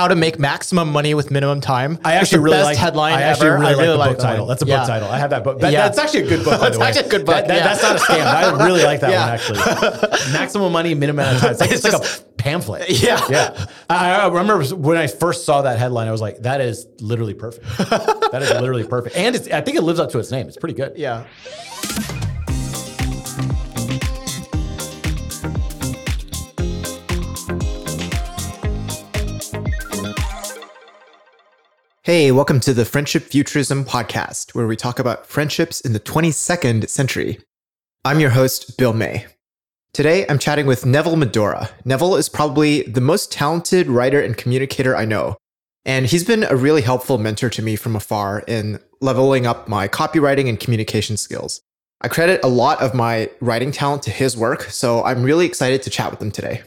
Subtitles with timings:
[0.00, 1.98] how to make maximum money with minimum time.
[2.04, 3.58] I actually the really best like headline I actually ever.
[3.58, 4.46] really, like the like book that title.
[4.46, 4.48] one.
[4.48, 4.78] That's a Yeah.
[4.78, 5.08] book title.
[5.10, 5.60] I have that book.
[5.60, 5.82] That- Yeah.
[5.82, 6.58] That's actually a good book.
[6.58, 6.86] by That's the way.
[6.88, 7.64] actually a good book, That- that- yeah.
[7.64, 8.24] That's not a scam.
[8.26, 10.32] I really like that one actually.
[10.32, 11.50] Maximum money, minimum amount of time.
[11.52, 12.88] It's like, it's like a pamphlet.
[12.88, 13.20] Yeah.
[13.28, 13.66] yeah.
[13.90, 17.34] I, I remember when I first saw that headline, I was like, "That is literally
[17.34, 17.66] perfect.
[18.32, 20.48] that is literally perfect." And it's, I think it lives up to its name.
[20.48, 20.94] It's pretty good.
[20.96, 21.24] Yeah.
[32.12, 36.88] Hey, welcome to the Friendship Futurism podcast, where we talk about friendships in the 22nd
[36.88, 37.38] century.
[38.04, 39.26] I'm your host, Bill Mei.
[39.94, 41.70] Today, I'm chatting with Neville Medhora.
[41.84, 45.36] Neville is probably the most talented writer and communicator I know,
[45.84, 49.86] and he's been a really helpful mentor to me from afar in leveling up my
[49.86, 51.60] copywriting and communication skills.
[52.00, 55.80] I credit a lot of my writing talent to his work, so I'm really excited
[55.82, 56.62] to chat with him today.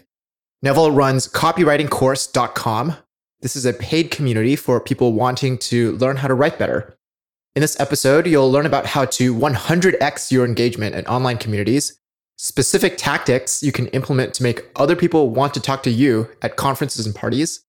[0.61, 2.95] Neville runs copywritingcourse.com.
[3.43, 6.95] This is a paid community for people wanting to learn how to write better.
[7.57, 11.99] In this episode, you'll learn about how to 100x your engagement in online communities,
[12.37, 16.55] specific tactics you can implement to make other people want to talk to you at
[16.55, 17.65] conferences and parties,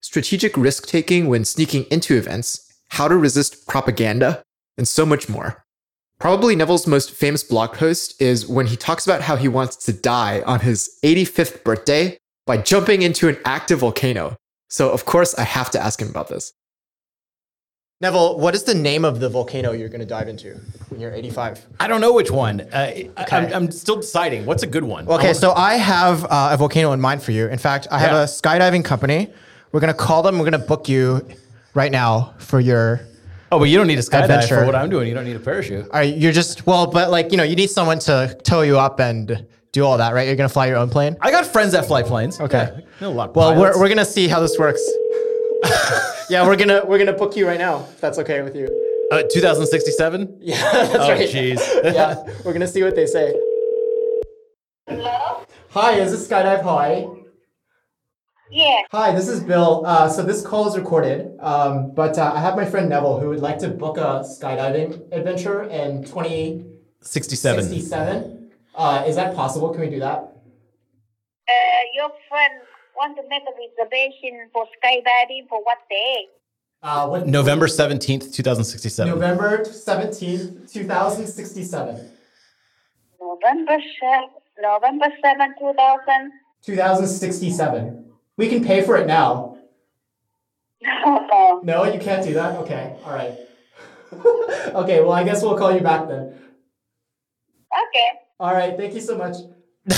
[0.00, 4.42] strategic risk taking when sneaking into events, how to resist propaganda,
[4.78, 5.62] and so much more.
[6.20, 9.92] Probably Neville's most famous blog post is when he talks about how he wants to
[9.92, 12.16] die on his 85th birthday
[12.46, 14.38] by jumping into an active volcano.
[14.72, 16.54] So, of course, I have to ask him about this.
[18.00, 21.12] Neville, what is the name of the volcano you're going to dive into when you're
[21.12, 21.66] 85?
[21.78, 22.62] I don't know which one.
[22.62, 24.46] Uh, I, I'm, I'm still deciding.
[24.46, 25.06] What's a good one?
[25.06, 27.48] Okay, want- so I have uh, a volcano in mind for you.
[27.48, 28.22] In fact, I have Yeah.
[28.22, 29.30] a skydiving company.
[29.72, 31.28] We're going to call them, we're going to book you
[31.74, 33.02] right now for your.
[33.52, 34.60] oh, but you don't need a skydive Adventure.
[34.60, 35.06] for what I'm doing.
[35.06, 35.86] You don't need a parachute.
[35.90, 39.00] Are you're just, well, but like, you know, you need someone to tow you up
[39.00, 40.26] and do all that, right?
[40.26, 41.16] You're going to fly your own plane?
[41.20, 42.38] I got friends that fly planes.
[42.40, 42.70] Okay.
[42.76, 43.76] Yeah, I know a lot of Well, pilots.
[43.76, 44.82] we're, we're gonna see how this works.
[46.28, 47.86] yeah, we're gonna we're gonna book you right now.
[47.90, 48.66] If that's okay with you.
[49.10, 50.38] uh, 2067.
[50.40, 51.28] Yeah, that's Oh, right.
[51.28, 51.58] jeez.
[51.94, 53.34] yeah, we're gonna see what they say.
[54.88, 55.44] Hello?
[55.70, 57.06] Hi, is this Skydive Hawaii?
[58.50, 58.86] Yes.
[58.92, 59.84] Hi, this is Bill.
[59.86, 63.28] Uh, so this call is recorded, um, but uh, I have my friend Neville who
[63.30, 67.62] would like to book a skydiving adventure in 2067.
[67.64, 68.41] 67.
[68.74, 69.70] Uh, is that possible?
[69.70, 70.18] Can we do that?
[71.48, 72.54] Uh, your friend
[72.96, 76.26] want to make a reservation for skydiving for what day?
[76.82, 79.12] Uh, what, November 17th, 2067.
[79.12, 82.10] November 17th, 2067.
[83.20, 84.28] November 7,
[84.60, 86.32] November 7, 2000.
[86.64, 88.04] 2067.
[88.36, 89.58] We can pay for it now.
[90.82, 91.60] No.
[91.64, 92.56] No, you can't do that?
[92.58, 93.34] Okay, all right.
[94.74, 96.34] okay, well, I guess we'll call you back then.
[97.88, 98.08] Okay.
[98.42, 99.36] All right, thank you so much.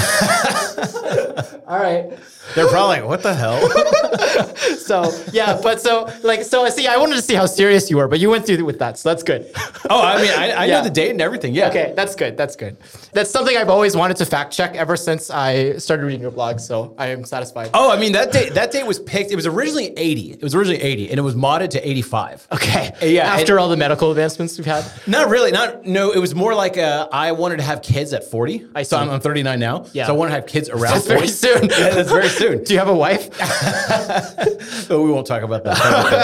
[1.67, 2.11] all right.
[2.55, 3.61] They're probably like, what the hell?
[4.85, 7.97] So, yeah, but so, like, so I see, I wanted to see how serious you
[7.97, 9.51] were, but you went through with that, so that's good.
[9.89, 10.79] oh, I mean, I, I Yeah.
[10.79, 11.55] know the date and everything.
[11.55, 11.69] Yeah.
[11.69, 12.77] Okay, that's good, that's good.
[13.13, 16.61] That's something I've always wanted to fact check ever since I started reading your blog,
[16.61, 17.71] so I am satisfied.
[17.73, 18.53] Oh, I mean that date.
[18.55, 19.31] That date was picked.
[19.33, 20.33] It was originally 80.
[20.33, 22.49] It was originally 80, and it was modded to 85.
[22.53, 24.85] Okay, Yeah, after all the medical advancements we've had.
[25.07, 25.51] Not really.
[25.51, 26.11] Not no.
[26.13, 28.67] It was more like uh, I wanted to have kids at 40.
[28.75, 28.99] I So.
[28.99, 29.74] I'm, I'm 39 now.
[29.93, 30.07] Yeah.
[30.07, 31.63] So I want to have kids around That's very soon.
[31.79, 32.65] Yeah, that's very soon.
[32.65, 33.29] Do you have a wife?
[34.89, 35.77] but we won't talk about that.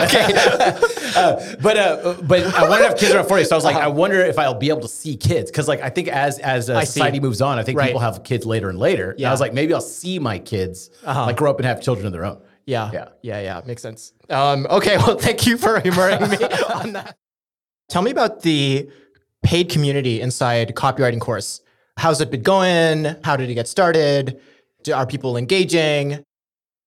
[0.09, 0.33] okay.
[1.17, 3.45] uh, but uh, but I want to have kids around 40.
[3.45, 5.81] So I was like, I wonder if I'll be able to see kids because like
[5.81, 6.85] I think as as uh, Uh-huh.
[6.87, 7.87] Society moves on, I think Right.
[7.89, 9.11] people have kids later and later.
[9.13, 9.29] And Yeah.
[9.29, 11.27] I was like, maybe I'll see my kids Uh-huh.
[11.27, 12.39] like grow up and have children of their own.
[12.67, 12.91] Yeah.
[12.93, 13.09] Yeah.
[13.23, 13.41] Yeah.
[13.41, 13.61] Yeah.
[13.67, 14.13] Makes sense.
[14.29, 14.97] Um, okay.
[14.99, 16.37] Well, thank you for humoring me
[16.75, 17.17] on that.
[17.89, 18.89] Tell me about the
[19.43, 21.61] paid community inside copywriting course.
[21.97, 23.17] How's it been going?
[23.25, 24.41] How did it get started?
[24.93, 26.25] Are people engaging?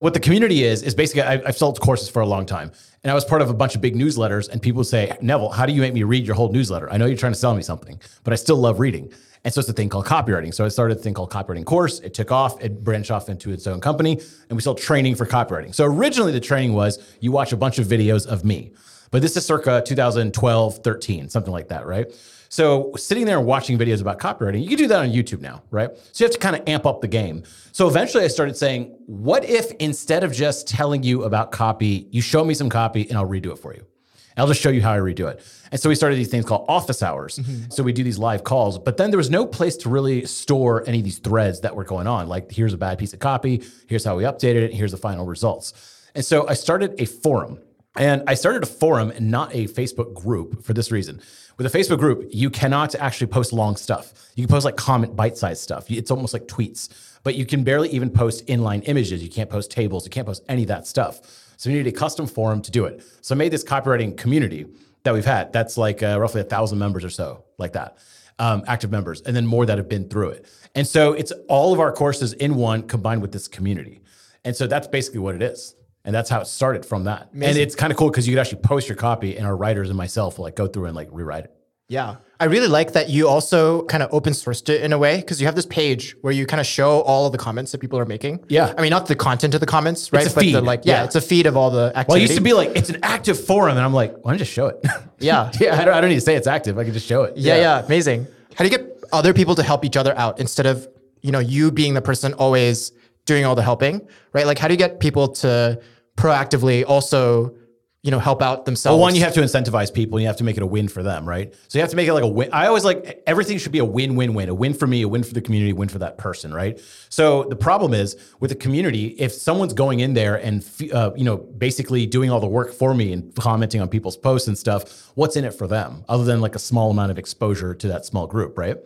[0.03, 3.11] what the community is is basically I, I've sold courses for a long time, and
[3.11, 4.49] I was part of a bunch of big newsletters.
[4.49, 6.91] And people say, Neville, how do you make me read your whole newsletter?
[6.91, 9.13] I know you're trying to sell me something, but I still love reading.
[9.45, 10.53] And so it's a thing called copywriting.
[10.53, 12.01] So I started a thing called copywriting course.
[12.01, 12.61] It took off.
[12.61, 15.73] It branched off into its own company, and we sold training for copywriting.
[15.73, 18.73] So originally the training was you watch a bunch of videos of me,
[19.09, 22.11] but this is circa 2012, 13, something like that, right?
[22.53, 25.63] So sitting there and watching videos about copywriting, you can do that on YouTube now,
[25.71, 25.89] right?
[26.11, 27.41] So you have to kind of amp up the game.
[27.71, 32.21] So eventually I started saying, what if instead of just telling you about copy, you
[32.21, 33.79] show me some copy and I'll redo it for you.
[33.79, 35.43] And I'll just show you how I redo it.
[35.71, 37.39] And so we started these things called office hours.
[37.39, 37.71] Mm-hmm.
[37.71, 40.87] So we do these live calls, but then there was no place to really store
[40.87, 42.29] any of these threads that were going on.
[42.29, 45.25] Like, here's a bad piece of copy, here's how we updated it, here's the final
[45.25, 45.73] results.
[46.13, 47.57] And so I started a forum.
[47.95, 51.21] And I started a forum and not a Facebook group for this reason.
[51.57, 54.13] With a Facebook group, you cannot actually post long stuff.
[54.35, 55.89] You can post like comment bite sized stuff.
[55.89, 56.89] It's almost like tweets,
[57.23, 59.21] but you can barely even post inline images.
[59.21, 60.03] You can't post tables.
[60.05, 61.21] You can't post any of that stuff.
[61.57, 63.03] So we needed a custom forum to do it.
[63.21, 64.65] So I made this copywriting community
[65.03, 65.53] that we've had.
[65.53, 67.99] That's like uh, roughly a thousand members or so, like that,
[68.39, 70.45] um, active members, and then more that have been through it.
[70.73, 74.01] And so it's all of our courses in one combined with this community.
[74.43, 75.75] And so that's basically what it is.
[76.05, 77.29] And that's how it started from that.
[77.33, 79.89] And it's kind of cool because you could actually post your copy, and our writers
[79.89, 81.51] and myself will like go through and like rewrite it.
[81.87, 82.15] Yeah.
[82.39, 85.39] I really like that you also kind of open sourced it in a way because
[85.39, 87.99] you have this page where you kind of show all of the comments that people
[87.99, 88.43] are making.
[88.49, 88.73] Yeah.
[88.77, 90.25] I mean, not the content of the comments, right?
[90.29, 91.03] a but the like, yeah, Yeah.
[91.05, 92.05] it's a feed of all the activity.
[92.09, 94.39] Well, it used to be like it's an active forum, and I'm like, why don't
[94.39, 94.83] you just show it?
[95.19, 95.51] Yeah.
[95.59, 95.79] yeah.
[95.79, 96.77] I don't, I don't need to say it's active.
[96.77, 97.37] I can just show it.
[97.37, 98.27] yeah, yeah, amazing.
[98.55, 100.85] How do you get other people to help each other out instead of,
[101.21, 102.91] you know, you being the person always
[103.25, 104.45] doing all the helping, right?
[104.45, 105.79] Like, how do you get people to
[106.17, 107.55] proactively also,
[108.01, 108.95] you know, help out themselves?
[108.95, 110.19] Well, one, you have to incentivize people.
[110.19, 111.53] You have to make it a win for them, right?
[111.67, 112.49] So you have to make it like a win.
[112.51, 114.49] I always like everything should be a win-win-win.
[114.49, 116.79] A win for me, a win for the community, a win for that person, right?
[117.09, 121.23] So the problem is with the community, if someone's going in there and uh, you
[121.23, 125.11] know basically doing all the work for me and commenting on people's posts and stuff,
[125.15, 128.05] what's in it for them other than like a small amount of exposure to that
[128.05, 128.77] small group, right?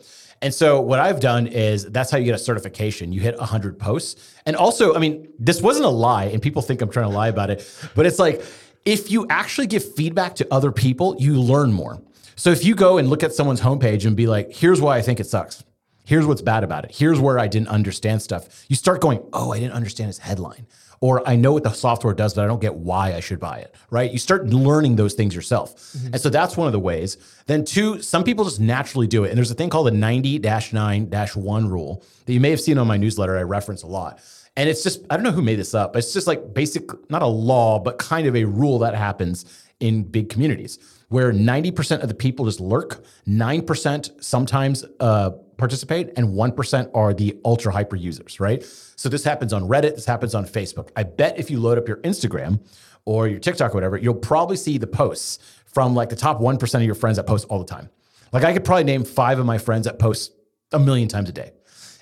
[0.41, 3.11] And so what I've done is that's how you get a certification.
[3.11, 4.35] You hit 100 posts.
[4.45, 7.29] And also, I mean, this wasn't a lie and people think I'm trying to lie
[7.29, 8.43] about it, but it's like
[8.85, 12.01] if you actually give feedback to other people, you learn more.
[12.35, 15.01] So if you go and look at someone's homepage and be like, here's why I
[15.01, 15.63] think it sucks.
[16.05, 16.95] Here's what's bad about it.
[16.95, 18.65] Here's where I didn't understand stuff.
[18.69, 20.67] You start going, oh, I didn't understand his headline.
[20.99, 23.59] Or I know what the software does, but I don't get why I should buy
[23.59, 24.11] it, right?
[24.11, 25.93] You start learning those things yourself.
[26.05, 27.17] And so that's one of the ways.
[27.45, 29.29] Then, two, some people just naturally do it.
[29.29, 32.77] And there's a thing called the 90 9 1 rule that you may have seen
[32.77, 33.37] on my newsletter.
[33.37, 34.21] I reference a lot.
[34.55, 35.93] And it's just, I don't know who made this up.
[35.93, 39.45] But it's just like basic, not a law, but kind of a rule that happens
[39.79, 40.79] in big communities
[41.09, 47.37] where 90% of the people just lurk, 9% sometimes uh, participate, and 1% are the
[47.43, 48.63] ultra hyper users, right?
[48.95, 50.89] So this happens on Reddit, this happens on Facebook.
[50.95, 52.59] I bet if you load up your Instagram
[53.05, 56.75] or your TikTok or whatever, you'll probably see the posts from like the top 1%
[56.75, 57.89] of your friends that post all the time.
[58.31, 60.31] Like I could probably name five of my friends that post
[60.71, 61.51] a million times a day.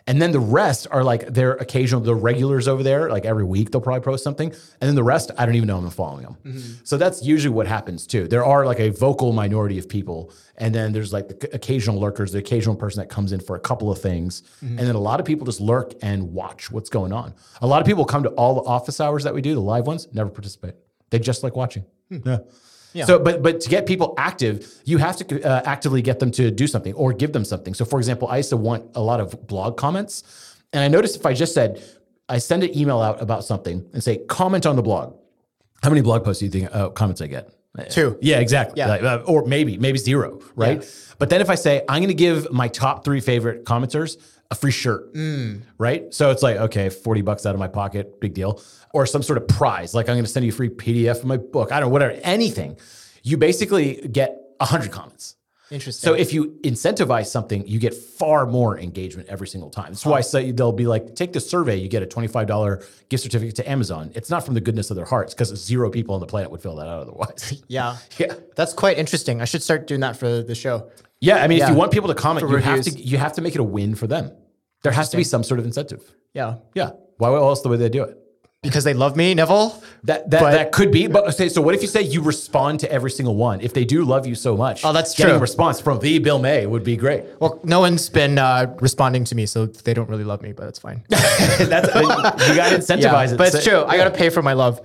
[0.08, 3.72] And then the rest are like their occasional, the regulars over there, like every week
[3.72, 4.52] they'll probably post something.
[4.52, 6.38] And then the rest, I don't even know I'm following them.
[6.46, 6.74] Mm-hmm.
[6.84, 8.28] So that's usually what happens too.
[8.28, 10.32] There are like a vocal minority of people.
[10.58, 13.60] And then there's like the occasional lurkers, the occasional person that comes in for a
[13.60, 14.44] couple of things.
[14.64, 14.78] Mm-hmm.
[14.78, 17.34] And then a lot of people just lurk and watch what's going on.
[17.62, 19.88] A lot of people come to all the office hours that we do, the live
[19.88, 20.76] ones, never participate.
[21.10, 21.84] They just like watching.
[22.10, 22.20] Hmm.
[22.24, 22.38] Yeah.
[23.04, 26.50] So, but but to get people active, you have to uh, actively get them to
[26.50, 27.74] do something or give them something.
[27.74, 30.24] So, for example, I used to want a lot of blog comments,
[30.72, 31.84] and I noticed if I just said,
[32.30, 35.16] I send an email out about something and say, comment on the blog.
[35.84, 37.50] How many blog posts do you think uh, comments I get?
[37.90, 38.18] Two.
[38.22, 38.80] Yeah, exactly.
[38.80, 38.88] Yeah.
[38.88, 40.84] Like, uh, or maybe maybe zero, right?
[41.20, 44.18] But then if I say I'm going to give my top three favorite commenters
[44.52, 45.62] a free shirt, mm.
[45.78, 46.14] right?
[46.14, 48.62] So it's like okay, forty bucks out of my pocket, big deal,
[48.94, 51.26] or some sort of prize, like I'm going to send you a free PDF of
[51.26, 51.72] my book.
[51.72, 52.78] I don't know, whatever, anything.
[53.24, 55.36] You basically get hundred comments.
[55.72, 56.08] Interesting.
[56.08, 59.88] So if you incentivize something, you get far more engagement every single time.
[59.90, 63.24] That's why I say they'll be like, take the survey, you get a $25 gift
[63.24, 64.12] certificate to Amazon.
[64.14, 66.62] It's not from the goodness of their hearts because zero people on the planet would
[66.62, 67.64] fill that out otherwise.
[67.68, 67.98] yeah.
[68.18, 68.36] yeah.
[68.56, 69.42] That's quite interesting.
[69.42, 70.90] I should start doing that for the show.
[71.26, 71.66] Yeah, I mean, Yeah.
[71.66, 73.60] if you want people to comment, For you have to you have to make it
[73.62, 74.32] a win for them.
[74.84, 76.02] There has to be some sort of incentive.
[76.34, 76.56] Yeah.
[76.74, 76.92] Yeah.
[77.18, 78.18] Why else the way they do it?
[78.62, 79.70] Because they love me, Neville.
[80.06, 81.50] That that, But- that could be, but okay.
[81.50, 83.62] So what if you say you respond to every single one?
[83.62, 85.38] If they do love you so much, Oh, that's getting true.
[85.38, 87.24] a response from the Bill Mei would be great.
[87.40, 90.66] Well, no one's been uh, responding to me, so they don't really love me, but
[90.68, 91.04] it's fine.
[91.10, 93.38] That's you got to incentivize it.
[93.38, 93.84] but it's Say- true.
[93.86, 94.82] I got to pay for my love.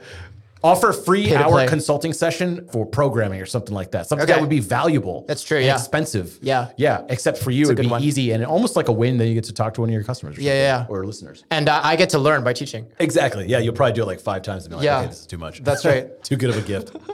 [0.63, 4.07] Offer free hour consulting session for programming or something like that.
[4.07, 4.33] Something Okay.
[4.35, 5.25] that would be valuable.
[5.29, 5.75] That's true, yeah.
[5.77, 6.39] Expensive.
[6.43, 6.69] Yeah.
[6.77, 7.03] Yeah.
[7.09, 8.03] Except for you, it'd be one.
[8.03, 10.05] easy and almost like a win that you get to talk to one of your
[10.05, 10.39] customers.
[10.39, 10.87] Or yeah, yeah.
[10.89, 11.45] Or listeners.
[11.51, 12.87] And uh, I get to learn by teaching.
[12.99, 13.47] Exactly.
[13.47, 13.59] Yeah.
[13.59, 14.99] You'll probably do it like five times and be like, Yeah.
[15.01, 15.63] okay, this is too much.
[15.65, 16.23] That's right.
[16.23, 16.97] too good of a gift.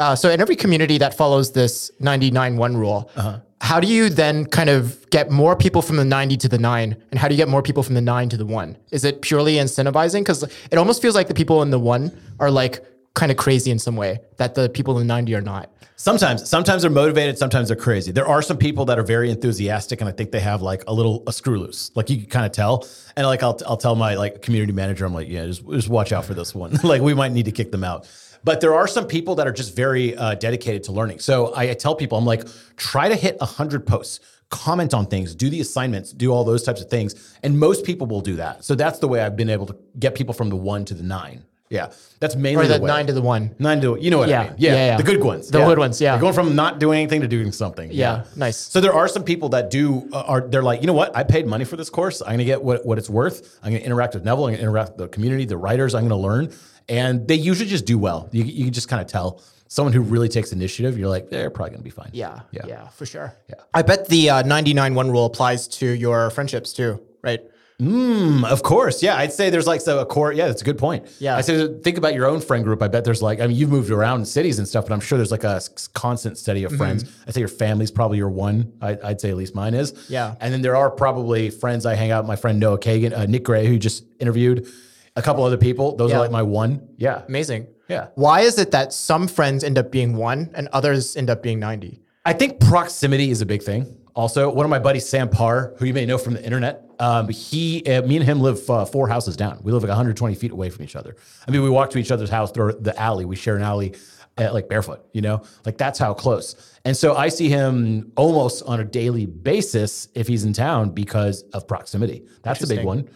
[0.00, 3.38] Uh, so in every community that follows this 99-1 rule, Uh-huh.
[3.60, 6.96] How do you then kind of get more people from the 90 to the 9?
[7.10, 8.76] And how do you get more people from the 9 to the 1?
[8.90, 10.20] Is it purely incentivizing?
[10.20, 12.84] Because it almost feels like the people in the 1 are like
[13.14, 15.70] kind of crazy in some way, that the people in the 90 are not.
[15.96, 17.38] Sometimes, sometimes they're motivated.
[17.38, 18.10] Sometimes they're crazy.
[18.10, 20.92] There are some people that are very enthusiastic, and I think they have like a
[20.92, 21.92] little a screw loose.
[21.94, 22.86] Like you can kind of tell.
[23.16, 26.12] And like I'll I'll tell my like community manager, I'm like, yeah, just just watch
[26.12, 26.72] out for this one.
[26.82, 28.08] like we might need to kick them out.
[28.44, 31.18] But there are some people that are just very uh, dedicated to learning.
[31.18, 32.44] So I, I tell people, I'm like,
[32.76, 34.20] try to hit hundred posts.
[34.50, 37.36] Comment on things, do the assignments, do all those types of things.
[37.42, 38.62] And most people will do that.
[38.62, 41.02] So that's the way I've been able to get people from the one to the
[41.02, 41.44] nine.
[41.70, 41.90] Yeah.
[42.20, 42.86] That's mainly Or the way.
[42.86, 43.56] 9 to the 1.
[43.58, 44.54] Nine to you know what Yeah, I mean?
[44.58, 44.96] Yeah, yeah, yeah.
[44.96, 45.64] the good ones, The yeah.
[45.66, 46.12] good ones, yeah.
[46.12, 47.90] They're going from not doing anything to doing something.
[47.90, 48.58] Yeah, nice.
[48.58, 51.16] So there are some people that do uh, are they're like, you know what?
[51.16, 52.20] I paid money for this course.
[52.20, 53.58] I'm gonna get what, what it's worth.
[53.62, 54.46] I'm gonna interact with Neville.
[54.46, 55.94] I'm gonna interact with the community, the writers.
[55.96, 56.52] I'm gonna learn,
[56.88, 58.28] and they usually just do well.
[58.32, 60.98] You, you can just kind of tell someone who really takes initiative.
[60.98, 62.10] You're like, they're probably gonna be fine.
[62.12, 62.66] Yeah, Yeah.
[62.66, 63.34] yeah, for sure.
[63.48, 63.56] Yeah.
[63.72, 67.40] I bet the uh, 99 1 rule applies to your friendships too, right?
[67.80, 69.02] Mm, of course.
[69.02, 69.16] Yeah.
[69.16, 70.32] I'd say there's like so a core.
[70.32, 71.08] Yeah, that's a good point.
[71.18, 71.36] Yeah.
[71.36, 72.80] I say think about your own friend group.
[72.82, 75.18] I bet there's like, I mean, you've moved around cities and stuff, but I'm sure
[75.18, 75.60] there's like a
[75.92, 77.04] constant steady of friends.
[77.26, 78.72] I'd say your family's probably your one.
[78.80, 79.92] I, I'd say at least mine is.
[80.08, 80.36] Yeah.
[80.40, 83.26] And then there are probably friends I hang out with, my friend Noah Kagan, uh,
[83.26, 84.68] Nick Gray, who just interviewed,
[85.16, 85.96] a couple other people.
[85.96, 86.16] Those Yeah.
[86.18, 86.80] are like my one.
[86.96, 87.22] Yeah.
[87.28, 87.68] Amazing.
[87.88, 88.08] Yeah.
[88.14, 91.60] Why is it that some friends end up being one and others end up being
[91.60, 92.00] 90?
[92.24, 93.96] I think proximity is a big thing.
[94.14, 97.28] Also, one of my buddies, Sam Parr, who you may know from the internet, um,
[97.28, 99.58] he, uh, me and him live uh, four houses down.
[99.62, 101.16] We live like 120 feet away from each other.
[101.46, 103.24] I mean, we walk to each other's house through the alley.
[103.24, 103.94] We share an alley,
[104.38, 105.04] uh, like barefoot.
[105.12, 106.54] You know, like that's how close.
[106.84, 111.42] And so I see him almost on a daily basis if he's in town because
[111.52, 112.24] of proximity.
[112.42, 113.08] That's a big one.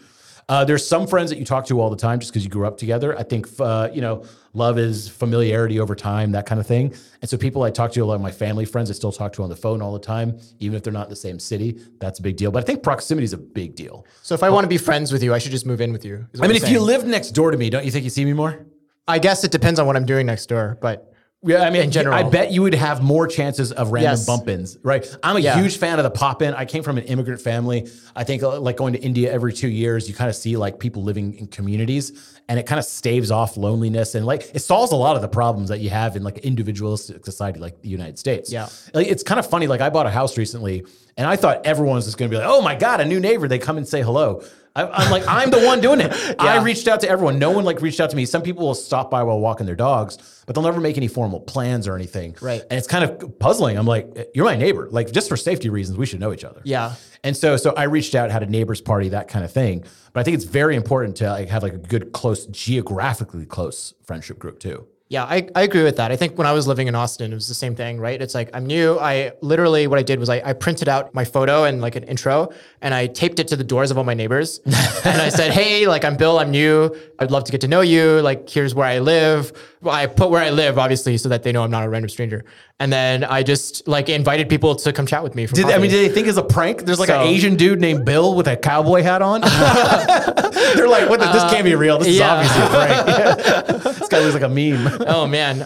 [0.49, 2.65] Uh, there's some friends that you talk to all the time just because you grew
[2.65, 3.17] up together.
[3.17, 6.91] I think uh, you know love is familiarity over time, that kind of thing.
[7.21, 9.31] And so people I talk to, a lot of my family friends, I still talk
[9.33, 11.79] to on the phone all the time, even if they're not in the same city.
[11.99, 12.49] That's a big deal.
[12.49, 14.07] But I think proximity is a big deal.
[14.23, 16.03] So if I want to be friends with you, I should just move in with
[16.03, 16.27] you.
[16.41, 18.33] I mean, if you live next door to me, don't you think you see me
[18.33, 18.65] more?
[19.07, 21.91] I guess it depends on what I'm doing next door, but Yeah, I mean, In
[21.91, 22.15] general.
[22.15, 24.25] I bet you would have more chances of random Yes.
[24.25, 25.09] bump-ins, right?
[25.23, 25.57] I'm a Yeah.
[25.57, 26.53] huge fan of the pop-in.
[26.53, 27.87] I came from an immigrant family.
[28.13, 30.79] I think uh, like going to India every two years, you kind of see like
[30.79, 32.11] people living in communities,
[32.49, 35.29] and it kind of staves off loneliness and like it solves a lot of the
[35.29, 38.51] problems that you have in like individualistic society like the United States.
[38.51, 38.67] Yeah.
[38.93, 39.65] like, it's kind of funny.
[39.67, 40.83] Like I bought a house recently,
[41.15, 43.19] and I thought everyone was just going to be like, "Oh my god, a new
[43.21, 44.43] neighbor!" They come and say hello.
[44.75, 46.13] I, I'm like, I'm the one doing it.
[46.39, 47.39] I reached out to everyone.
[47.39, 48.25] No one like reached out to me.
[48.25, 51.39] Some people will stop by while walking their dogs, but they'll never make any formal
[51.39, 52.35] plans or anything.
[52.41, 52.61] Right.
[52.61, 53.77] And it's kind of puzzling.
[53.77, 54.87] I'm like, you're my neighbor.
[54.89, 56.61] Like just for safety reasons, we should know each other.
[56.63, 56.95] Yeah.
[57.23, 59.83] And so, so I reached out, had a neighbors party, that kind of thing.
[60.13, 63.93] But I think it's very important to like have like a good, close, geographically close
[64.05, 64.87] friendship group too.
[65.11, 66.11] Yeah, I, I agree with that.
[66.11, 68.21] I think when I was living in Austin, it was the same thing, right?
[68.21, 68.99] It's like I'm new.
[68.99, 72.03] I literally what I did was I, I printed out my photo and like an
[72.03, 72.49] intro
[72.79, 74.59] and I taped it to the doors of all my neighbors.
[74.65, 76.95] and I said, Hey, like I'm Bill, I'm new.
[77.17, 78.21] I'd love to get to know you.
[78.21, 79.51] Like here's where I live.
[79.81, 82.09] Well, I put where I live, obviously, so that they know I'm not a random
[82.09, 82.43] stranger.
[82.81, 85.45] And then I just like invited people to come chat with me.
[85.45, 86.83] For Did, I mean, did they think it's a prank?
[86.85, 89.39] There's like So- an Asian dude named Bill with a cowboy hat on.
[90.75, 91.21] They're like, what?
[91.21, 91.97] The, this can't be real.
[91.97, 92.41] This yeah.
[92.41, 93.35] is obviously a
[93.79, 93.83] prank.
[93.99, 95.01] this guy looks like a meme.
[95.07, 95.65] oh man, uh,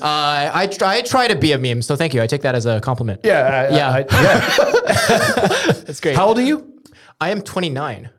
[0.53, 1.81] I try I try to be a meme.
[1.81, 2.21] So thank you.
[2.21, 3.21] I take that as a compliment.
[3.23, 3.67] Yeah.
[3.71, 3.89] I- Yeah.
[3.89, 5.73] I- yeah.
[5.87, 6.15] it's great.
[6.15, 6.81] How old are you?
[7.19, 8.09] I am 29.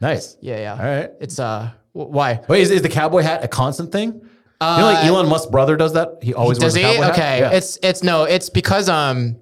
[0.00, 0.36] Nice.
[0.40, 0.72] Yeah, yeah.
[0.72, 1.10] All right.
[1.20, 2.40] It's uh, why?
[2.48, 4.20] Wait, is, is the cowboy hat a constant thing?
[4.60, 6.18] You know, like Elon Musk's brother does that.
[6.22, 6.96] He always Does wears he?
[6.98, 7.20] a cowboy Okay.
[7.22, 7.38] hat.
[7.40, 7.50] Yeah.
[7.58, 8.24] It's it's no.
[8.24, 9.36] It's because um,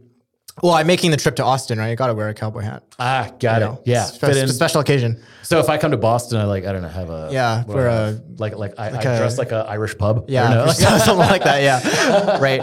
[0.63, 1.91] well, I'm making the trip to Austin, right?
[1.91, 2.83] I got to wear a cowboy hat.
[2.99, 3.71] ah, got You it.
[3.71, 4.49] know, Yeah, Spe- fit in.
[4.49, 5.21] special occasion.
[5.43, 7.87] So if I come to Boston, I like I don't know have a Yeah, for
[7.87, 8.21] a I a- have?
[8.39, 10.25] like like I, I a- dress like an Irish pub.
[10.29, 11.63] Yeah, something like that.
[11.63, 12.63] Yeah, right.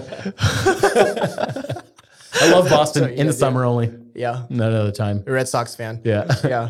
[2.33, 3.93] I love Boston in the summer only.
[4.15, 5.23] Yeah, None other time.
[5.27, 6.01] a Red Sox fan.
[6.03, 6.25] Yeah.
[6.43, 6.69] yeah.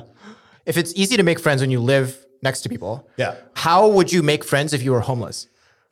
[0.66, 3.36] If it's easy to make friends when you live next to people, Yeah.
[3.56, 5.48] how would you make friends if you were homeless?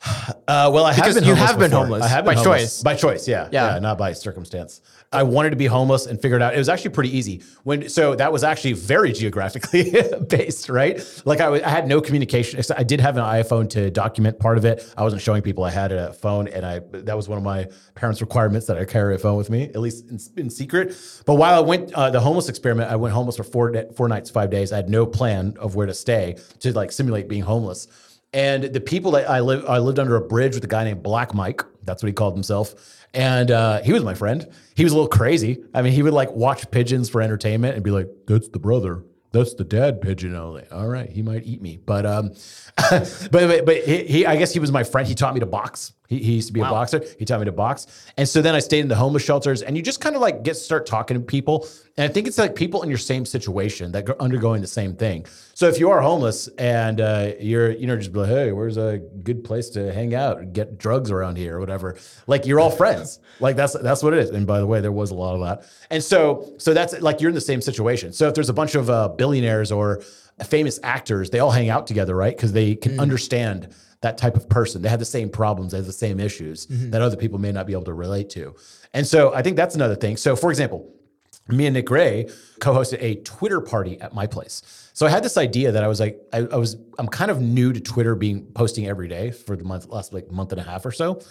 [0.06, 1.84] Uh, well, I Because have been you homeless have been before.
[1.86, 2.62] homeless I have by been homeless.
[2.62, 2.84] choice.
[2.84, 3.50] By choice, yeah.
[3.52, 3.74] Yeah.
[3.74, 3.80] yeah.
[3.80, 4.82] not by circumstance.
[5.12, 7.44] I wanted to be homeless and figured out it was actually pretty easy.
[7.64, 9.92] When so that was actually very geographically
[10.30, 11.02] based, right?
[11.26, 12.62] Like I, had no communication.
[12.78, 14.92] I did have an iPhone to document part of it.
[14.96, 17.68] I wasn't showing people I had a phone, and I that was one of my
[17.96, 20.96] parents' requirements that I carry a phone with me, at least in, in secret.
[21.26, 24.30] But while I went uh, the homeless experiment, I went homeless for four four nights,
[24.30, 24.72] five days.
[24.72, 27.88] I had no plan of where to stay to like simulate being homeless.
[28.34, 31.02] And the people that I live, I lived under a bridge with a guy named
[31.02, 31.64] Black Mike.
[31.84, 32.76] That's what he called himself.
[33.14, 34.48] And uh, he was my friend.
[34.76, 35.64] He was a little crazy.
[35.74, 39.04] I mean, he would like watch pigeons for entertainment and be like, "That's the brother.
[39.32, 42.34] That's the dad pigeon." I was like, "All right, he might eat me." But um,
[42.92, 45.08] but but, but he, he, I guess he was my friend.
[45.08, 45.94] He taught me to box.
[46.10, 47.04] He, he used to be a boxer.
[47.20, 47.86] He taught me to box.
[48.18, 50.42] And so then I stayed in the homeless shelters, and you just kind of like
[50.42, 51.68] get start talking to people.
[51.98, 54.96] And I think it's like people in your same situation that are undergoing the same
[54.96, 55.28] thing.
[55.54, 58.98] So if you are homeless and uh, you're, you know, just like, hey, where's a
[59.22, 61.98] good place to hang out get drugs around here or whatever?
[62.26, 63.20] Like you're all friends.
[63.42, 64.32] Like that's that's what it is.
[64.32, 65.70] And by the way, there was a lot of that.
[65.90, 68.12] And so so that's like you're in the same situation.
[68.12, 70.02] So if there's a bunch of uh, billionaires or
[70.46, 72.36] famous actors, they all hang out together, right?
[72.36, 74.82] Because they can understand that type of person.
[74.82, 76.92] They have the same problems, they have the same issues mm-hmm.
[76.92, 78.56] that other people may not be able to relate to.
[78.94, 80.18] And so I think that's another thing.
[80.18, 80.90] So for example,
[81.48, 82.30] me and Nick Gray
[82.60, 84.90] co-hosted a Twitter party at my place.
[84.94, 87.42] So I had this idea that I was like, I, I was, I'm kind of
[87.42, 90.64] new to Twitter, being posting every day for the month, last like month and a
[90.64, 91.22] half or so.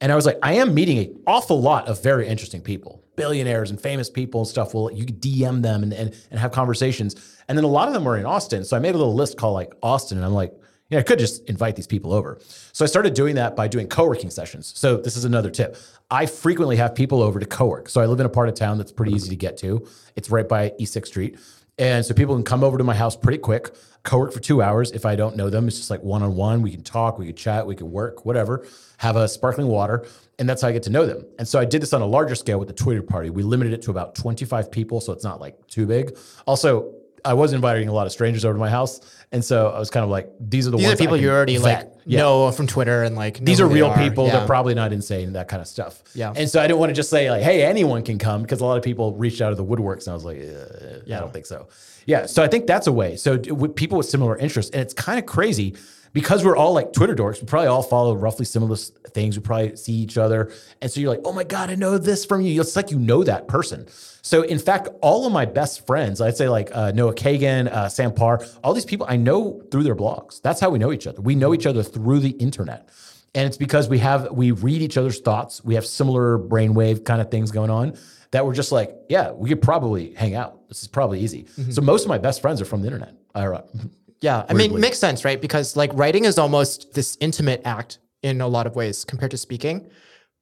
[0.00, 3.70] And I was like, I am meeting an awful lot of very interesting people, billionaires
[3.70, 4.74] and famous people and stuff.
[4.74, 7.36] Well, you could DM them and, and, and have conversations.
[7.48, 8.64] And then a lot of them were in Austin.
[8.64, 10.18] So I made a little list called like Austin.
[10.18, 10.52] And I'm like,
[10.90, 12.38] Know, I could just invite these people over.
[12.72, 14.72] So I started doing that by doing co-working sessions.
[14.76, 15.76] So this is another tip.
[16.10, 17.88] I frequently have people over to co-work.
[17.88, 19.86] So I live in a part of town that's pretty easy to get to.
[20.14, 21.38] It's right by East Sixth Street.
[21.78, 24.92] And so people can come over to my house pretty quick, co-work for two hours.
[24.92, 26.62] If I don't know them, it's just like one-on-one.
[26.62, 28.66] We can talk, we can chat, we can work, whatever.
[28.98, 30.06] Have a sparkling water,
[30.38, 31.26] and that's how I get to know them.
[31.38, 33.28] And so I did this on a larger scale with the Twitter party.
[33.28, 36.16] We limited it to about 25 people, so it's not like too big.
[36.46, 39.00] Also, I was inviting a lot of strangers over to my house,
[39.32, 41.30] and so I was kind of like, these are the These ones I people you
[41.30, 41.92] already like.
[42.08, 42.20] Yeah.
[42.20, 43.38] know from Twitter and like.
[43.38, 44.26] These are real people.
[44.26, 44.38] Yeah.
[44.38, 46.04] They're probably not insane, that kind of stuff.
[46.14, 46.32] Yeah.
[46.36, 48.64] And so I didn't want to just say like, hey, anyone can come because a
[48.64, 51.16] lot of people reached out of the woodworks, and I was like, uh, yeah.
[51.16, 51.66] I don't think so.
[52.06, 52.26] Yeah.
[52.26, 53.16] So I think that's a way.
[53.16, 55.74] So with people with similar interests, and it's kind of crazy
[56.16, 57.42] because we're all like Twitter dorks.
[57.42, 59.36] We probably all follow roughly similar things.
[59.36, 62.24] We probably see each other, and so you're like, oh my god, I know this
[62.24, 62.58] from you.
[62.58, 63.86] It's like you know that person.
[64.22, 67.90] So in fact, all of my best friends, I'd say like uh, Noah Kagan, uh,
[67.90, 70.40] Sam Parr, all these people I know through their blogs.
[70.40, 71.20] That's how we know each other.
[71.20, 72.88] We know each other through the internet
[73.34, 77.20] and it's because we have we read each other's thoughts we have similar brainwave kind
[77.20, 77.94] of things going on
[78.30, 81.70] that we're just like yeah we could probably hang out this is probably easy Mm-hmm.
[81.72, 83.62] so most of my best friends are from the internet Or, uh,
[84.20, 84.80] Yeah, I mean, Weirdly.
[84.80, 85.40] makes sense, right?
[85.40, 89.36] Because like writing is almost this intimate act in a lot of ways compared to
[89.38, 89.88] speaking,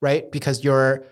[0.01, 0.31] right?
[0.31, 1.05] Because you're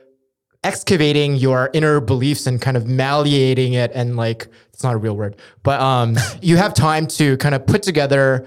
[0.64, 5.16] excavating your inner beliefs and kind of malleating it and like it's not a real
[5.16, 8.46] word, but um you have time to kind of put together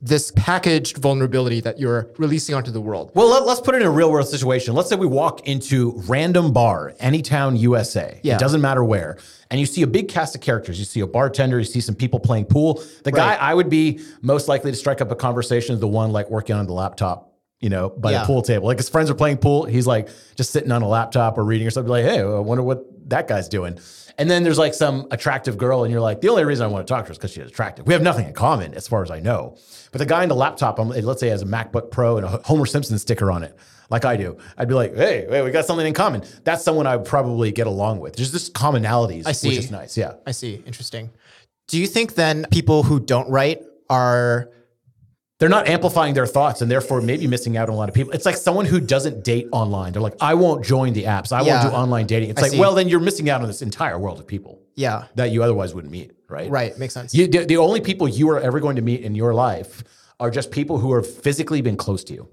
[0.00, 3.10] this packaged vulnerability that you're releasing onto the world.
[3.14, 4.74] well let, us put it in a real world situation.
[4.74, 8.36] Let's say we walk into random bar any town, usa Yeah.
[8.36, 9.18] it doesn't matter where.
[9.50, 10.78] And you see a big cast of characters.
[10.78, 12.82] You see a bartender you see some people playing pool.
[13.04, 16.12] The guy i would be most likely to strike up a conversation is the one
[16.12, 17.27] like working on the laptop
[17.60, 18.20] you know, by Yeah.
[18.20, 18.66] the pool table.
[18.66, 19.64] Like his friends are playing pool.
[19.64, 21.90] He's like just sitting on a laptop or reading or something.
[21.90, 23.78] Like, hey, I wonder what that guy's doing.
[24.18, 26.84] And then there's like some attractive girl, and you're like, the only reason I want
[26.86, 27.86] to talk to her is because she's attractive.
[27.86, 29.56] We have nothing in common as far as I know.
[29.92, 32.66] But the guy in the laptop, let's say has a MacBook Pro and a Homer
[32.66, 33.56] Simpson sticker on it,
[33.90, 34.36] like I do.
[34.56, 36.24] I'd be like, hey, wait, we got something in common.
[36.42, 38.16] That's someone I would probably get along with.
[38.16, 39.48] There's just commonalities, I see.
[39.50, 39.96] which is nice.
[39.96, 40.14] Yeah.
[40.26, 40.62] I see.
[40.66, 41.10] Interesting.
[41.68, 44.50] Do you think then people who don't write are
[45.38, 48.12] they're not amplifying their thoughts and therefore maybe missing out on a lot of people.
[48.12, 49.92] It's like someone who doesn't date online.
[49.92, 51.30] They're like, I won't join the apps.
[51.32, 51.60] I Yeah.
[51.62, 52.30] won't do online dating.
[52.30, 52.58] It's I like, see.
[52.58, 55.74] well, then you're missing out on this entire world of people yeah, that you otherwise
[55.74, 56.50] wouldn't meet, right?
[56.50, 57.14] right, makes sense.
[57.14, 59.84] You, the, the only people you are ever going to meet in your life
[60.18, 62.28] are just people who have physically been close to you.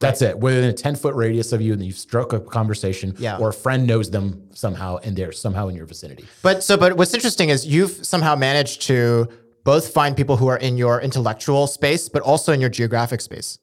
[0.00, 0.38] That's it.
[0.38, 3.36] Within a 10 foot radius of you, and you've struck a conversation, Yeah.
[3.36, 6.24] or a friend knows them somehow, and they're somehow in your vicinity.
[6.42, 9.28] But so, but what's interesting is you've somehow managed to
[9.64, 13.58] both find people who are in your intellectual space, but also in your geographic space.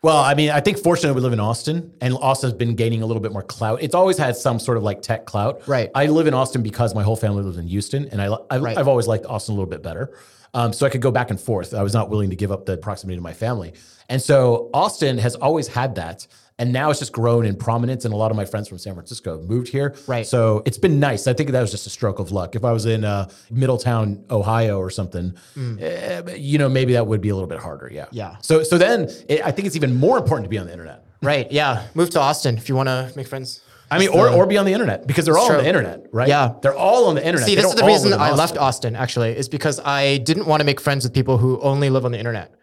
[0.00, 3.06] Well, I mean, I think fortunately we live in Austin, and Austin's been gaining a
[3.06, 3.82] little bit more clout.
[3.82, 5.66] It's always had some sort of like tech clout.
[5.66, 5.90] Right.
[5.94, 8.78] I live in Austin because my whole family lives in Houston, and I, I Right.
[8.78, 10.14] I've always liked Austin a little bit better.
[10.54, 11.74] Um, so I could go back and forth.
[11.74, 13.74] I was not willing to give up the proximity to my family,
[14.08, 16.26] and so Austin has always had that.
[16.60, 18.94] And now it's just grown in prominence, and a lot of my friends from San
[18.94, 19.94] Francisco moved here.
[20.08, 20.26] Right.
[20.26, 21.28] So it's been nice.
[21.28, 22.56] I think that was just a stroke of luck.
[22.56, 25.36] If I was in uh, Middletown, Ohio, or something,
[25.80, 27.88] eh, you know, maybe that would be a little bit harder.
[27.92, 28.06] Yeah.
[28.06, 28.08] Mm.
[28.12, 28.36] Yeah.
[28.40, 31.04] So so then it, I think it's even more important to be on the internet.
[31.22, 31.50] Right.
[31.52, 31.86] Yeah.
[31.94, 33.60] Move to Austin if you want to make friends.
[33.90, 36.28] I mean, or, or be on the internet because they're all on the internet, right?
[36.28, 36.52] Yeah.
[36.60, 37.48] They're all on the internet.
[37.48, 38.58] See, They this is the reason I left.
[38.58, 42.04] Austin actually, is because I didn't want to make friends with people who only live
[42.04, 42.54] on the internet.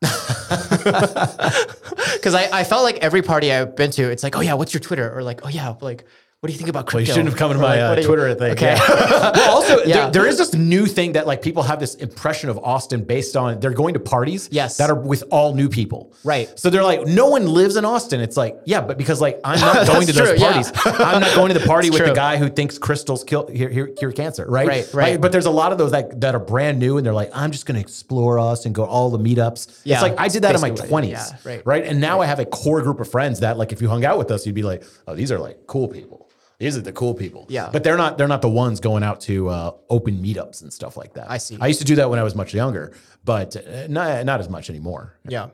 [2.14, 4.74] Because I, I felt like every party I've been to, it's like, oh yeah, what's
[4.74, 5.16] your Twitter?
[5.16, 6.04] Or like, oh yeah, like,
[6.40, 7.98] what do you think about Well, you shouldn't have come to my like, uh, what
[7.98, 8.52] you- Twitter thing.
[8.52, 8.74] Okay.
[8.74, 8.88] Yeah.
[9.34, 10.04] well, also, Yeah.
[10.04, 13.36] there, there is this new thing that like people have this impression of Austin based
[13.36, 14.78] on they're going to parties Yes.
[14.78, 16.14] that are with all new people.
[16.24, 16.48] Right.
[16.58, 18.22] So they're like, no one lives in Austin.
[18.22, 20.52] It's like, yeah, but because like I'm not going to That's those true, yeah.
[20.62, 20.72] parties.
[20.98, 23.68] I'm not going to the party It's with the guy who thinks crystals kill cure,
[23.68, 24.66] cure, cure cancer, right?
[24.66, 25.10] Right, right.
[25.12, 27.30] Like, but there's a lot of those that, that are brand new and they're like,
[27.34, 29.82] I'm just going to explore us and go all the meetups.
[29.84, 31.10] Yeah, it's like I did that in my basically what it 20s.
[31.10, 31.66] Yeah, right.
[31.66, 31.84] right?
[31.84, 34.16] And now I have a core group of friends that, like, if you hung out
[34.16, 36.28] with us, you'd be like, oh, these are like cool people.
[36.60, 37.46] These are the cool people.
[37.48, 37.70] Yeah.
[37.72, 38.18] But they're not.
[38.18, 41.30] They're not the ones going out to uh, open meetups and stuff like that.
[41.30, 41.56] I see.
[41.58, 42.92] I used to do that when I was much younger,
[43.24, 45.16] but uh, not not as much anymore.
[45.26, 45.48] Yeah.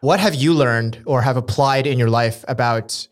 [0.00, 3.06] What have you learned or have applied in your life about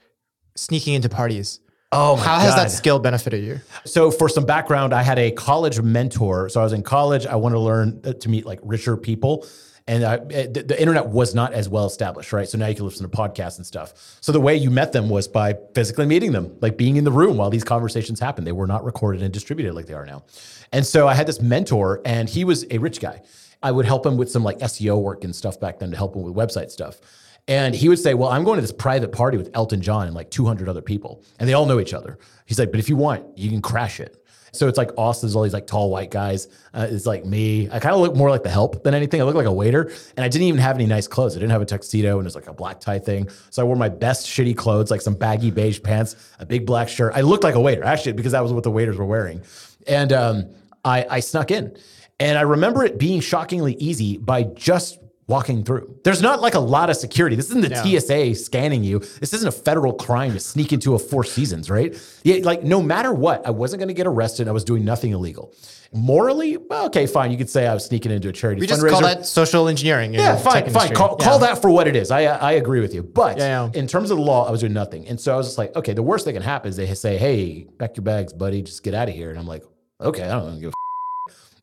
[0.56, 1.60] sneaking into parties?
[1.92, 3.60] Oh How has that skill benefited you?
[3.84, 6.48] So, for some background, I had a college mentor.
[6.48, 7.26] So, I was in college.
[7.26, 9.46] I wanted to learn uh, to meet like richer people.
[9.90, 12.48] And I, eh, the, the internet was not as well established, right?
[12.48, 13.92] So now you can listen to podcasts and stuff.
[14.20, 17.10] So the way you met them was by physically meeting them, like being in the
[17.10, 18.46] room while these conversations happened.
[18.46, 20.22] They were not recorded and distributed like they are now.
[20.70, 23.20] And so I had this mentor, and he was a rich guy.
[23.64, 26.14] I would help him with some like SEO work and stuff back then to help
[26.14, 27.00] him with website stuff.
[27.48, 30.14] And he would say, Well, I'm going to this private party with Elton John and
[30.14, 32.16] like 200 other people, and they all know each other.
[32.46, 34.19] He's like, But if you want, you can crash it.
[34.52, 36.48] So it's like Austin's all these like tall white guys.
[36.74, 37.68] Uh, it's like me.
[37.70, 39.20] I kind of look more like the help than anything.
[39.20, 41.36] I look like a waiter, and I didn't even have any nice clothes.
[41.36, 43.28] I didn't have a tuxedo, and it was like a black tie thing.
[43.50, 46.88] So I wore my best shitty clothes, like some baggy beige pants, a big black
[46.88, 47.12] shirt.
[47.14, 49.42] I looked like a waiter actually because that was what the waiters were wearing,
[49.86, 51.76] and um, I, I snuck in.
[52.18, 54.98] And I remember it being shockingly easy by just
[55.30, 55.98] walking through.
[56.04, 57.36] There's not like a lot of security.
[57.36, 58.98] This isn't the TSA scanning you.
[58.98, 61.96] This isn't a federal crime to sneak into a Four Seasons, right?
[62.24, 64.48] Yeah, like no matter what, I wasn't going to get arrested.
[64.48, 65.54] I was doing nothing illegal.
[65.92, 67.32] Morally, well, okay, fine.
[67.32, 68.90] You could say I was sneaking into a charity We just fundraiser.
[68.90, 70.14] call that social engineering.
[70.14, 70.94] Yeah, fine, fine.
[70.94, 71.24] Call, Yeah.
[71.26, 72.10] call that for what it is.
[72.12, 73.02] I I agree with you.
[73.02, 73.80] But Yeah, yeah.
[73.80, 75.08] in terms of the law, I was doing nothing.
[75.08, 77.16] And so I was just like, okay, the worst that can happen is they say,
[77.18, 79.30] hey, pack your bags, buddy, just get out of here.
[79.30, 79.64] And I'm like,
[80.00, 80.74] okay, I don't give a f-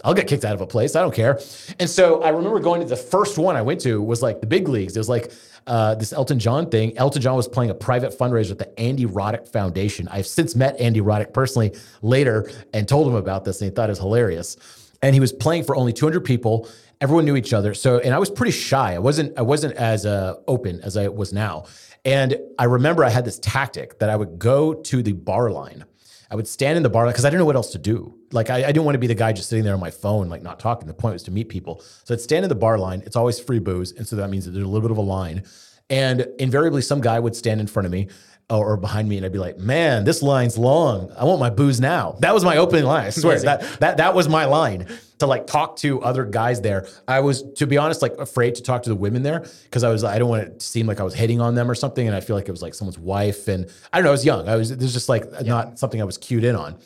[0.03, 0.95] I'll get kicked out of a place.
[0.95, 1.39] I don't care.
[1.79, 4.47] And so I remember going to the first one I went to was like the
[4.47, 4.95] big leagues.
[4.95, 5.31] It was like
[5.65, 6.97] uh, this Elton John thing.
[6.97, 10.07] Elton John was playing a private fundraiser at the Andy Roddick Foundation.
[10.10, 13.89] I've since met Andy Roddick personally later and told him about this, and he thought
[13.89, 14.57] it was hilarious.
[15.01, 16.69] And he was playing for only 200 people.
[17.01, 17.73] Everyone knew each other.
[17.75, 18.95] So, and I was pretty shy.
[18.95, 19.38] I wasn't.
[19.38, 21.65] I wasn't as uh, open as I was now.
[22.05, 25.83] And I remember I had this tactic that I would go to the bar line.
[26.30, 28.18] I would stand in the bar line because I didn't know what else to do.
[28.32, 30.30] Like I, I didn't want to be the guy just sitting there on my phone,
[30.30, 30.88] like not talking.
[30.88, 31.82] The point was to meet people.
[32.04, 33.02] So I'd stand in the bar line.
[33.06, 35.02] It's always free booze, and so that means that there's a little bit of a
[35.02, 35.44] line.
[35.90, 38.10] And invariably, some guy would stand in front of me
[38.49, 41.12] or, behind me, and I'd be like, "Man, this line's long.
[41.17, 43.07] I want my booze now." That was my opening line.
[43.07, 44.88] I swear that that that was my line
[45.19, 46.88] to like talk to other guys there.
[47.07, 49.89] I was, to be honest, like afraid to talk to the women there because I
[49.89, 52.07] was, I don't want it to seem like I was hitting on them or something,
[52.07, 54.10] and I feel like it was like someone's wife, and I don't know.
[54.10, 54.47] I was young.
[54.47, 54.75] I was.
[54.75, 56.77] There's just like not something I was cued in on,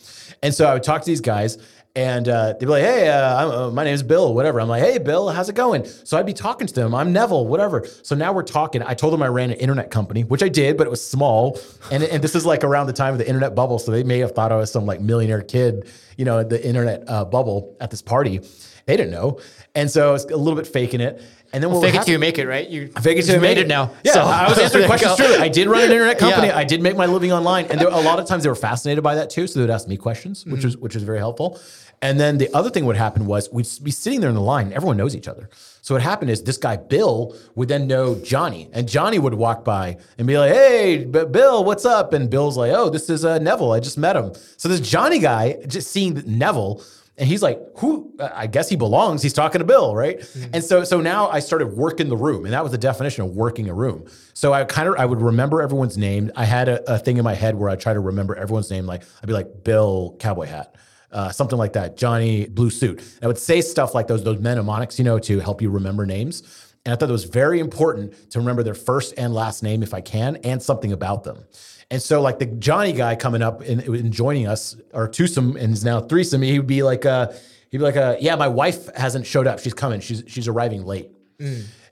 [0.41, 1.57] and so I would talk to these guys.
[1.93, 5.27] And uh, they'd be like, "Hey, uh, uh, my Bill, whatever." I'm like, "Hey, Bill,
[5.27, 6.95] how's it going?" So I'd be talking to them.
[6.95, 7.85] I'm Neville, whatever.
[8.03, 8.81] So now we're talking.
[8.81, 11.59] I told them I ran an internet company, which I did, but it was small.
[11.91, 14.19] And and this is like around the time of the internet bubble, so they may
[14.19, 17.91] have thought I was some like millionaire kid, you know, the internet uh, bubble at
[17.91, 18.39] this party.
[18.85, 19.41] They didn't know,
[19.75, 21.21] and so I was a little bit faking it.
[21.53, 22.67] And then would Fake it till you make it, right?
[22.69, 23.91] You Fake it till you made make it now.
[24.03, 25.35] Yeah, So- I was answering questions truly.
[25.35, 26.47] I did run an internet company.
[26.47, 26.57] Yeah.
[26.57, 29.03] I did make my living online, and there, a lot of times they were fascinated
[29.03, 29.47] by that too.
[29.47, 30.51] So they would ask me questions, Mm-hmm.
[30.53, 31.59] which was which was very helpful.
[32.03, 34.73] And then the other thing would happen was we'd be sitting there in the line.
[34.73, 35.49] Everyone knows each other.
[35.83, 39.63] So what happened is this guy Bill would then know Johnny, and Johnny would walk
[39.65, 43.23] by and be like, "Hey, B- Bill, what's up?" And Bill's like, "Oh, this is
[43.25, 43.71] uh, Neville.
[43.73, 46.81] I just met him." So this Johnny guy just seeing Neville.
[47.21, 48.11] And he's like, who?
[48.21, 49.21] uh, I guess he belongs.
[49.21, 50.23] He's talking to Bill, right?
[50.53, 53.31] And so, so now I started working the room, and that was the definition of
[53.31, 54.05] working a room.
[54.33, 56.31] So I kind of, I would remember everyone's name.
[56.35, 58.85] I had a, a thing in my head where I try to remember everyone's name.
[58.85, 60.75] Like I'd be like Bill Cowboy Hat,
[61.11, 61.97] uh, something like that.
[61.97, 62.99] Johnny Blue Suit.
[62.99, 66.05] And I would say stuff like those, those mnemonics, you know, to help you remember
[66.05, 66.43] names.
[66.85, 69.93] And I thought it was very important to remember their first and last name if
[69.93, 71.45] I can, and something about them.
[71.91, 75.73] And so, like the Johnny guy coming up and, and joining us, or twosome, and
[75.73, 77.31] is now threesome, he would be like, uh,
[77.69, 79.59] he'd be like, uh, yeah, my wife hasn't showed up.
[79.59, 79.99] She's coming.
[79.99, 81.11] She's she's arriving late.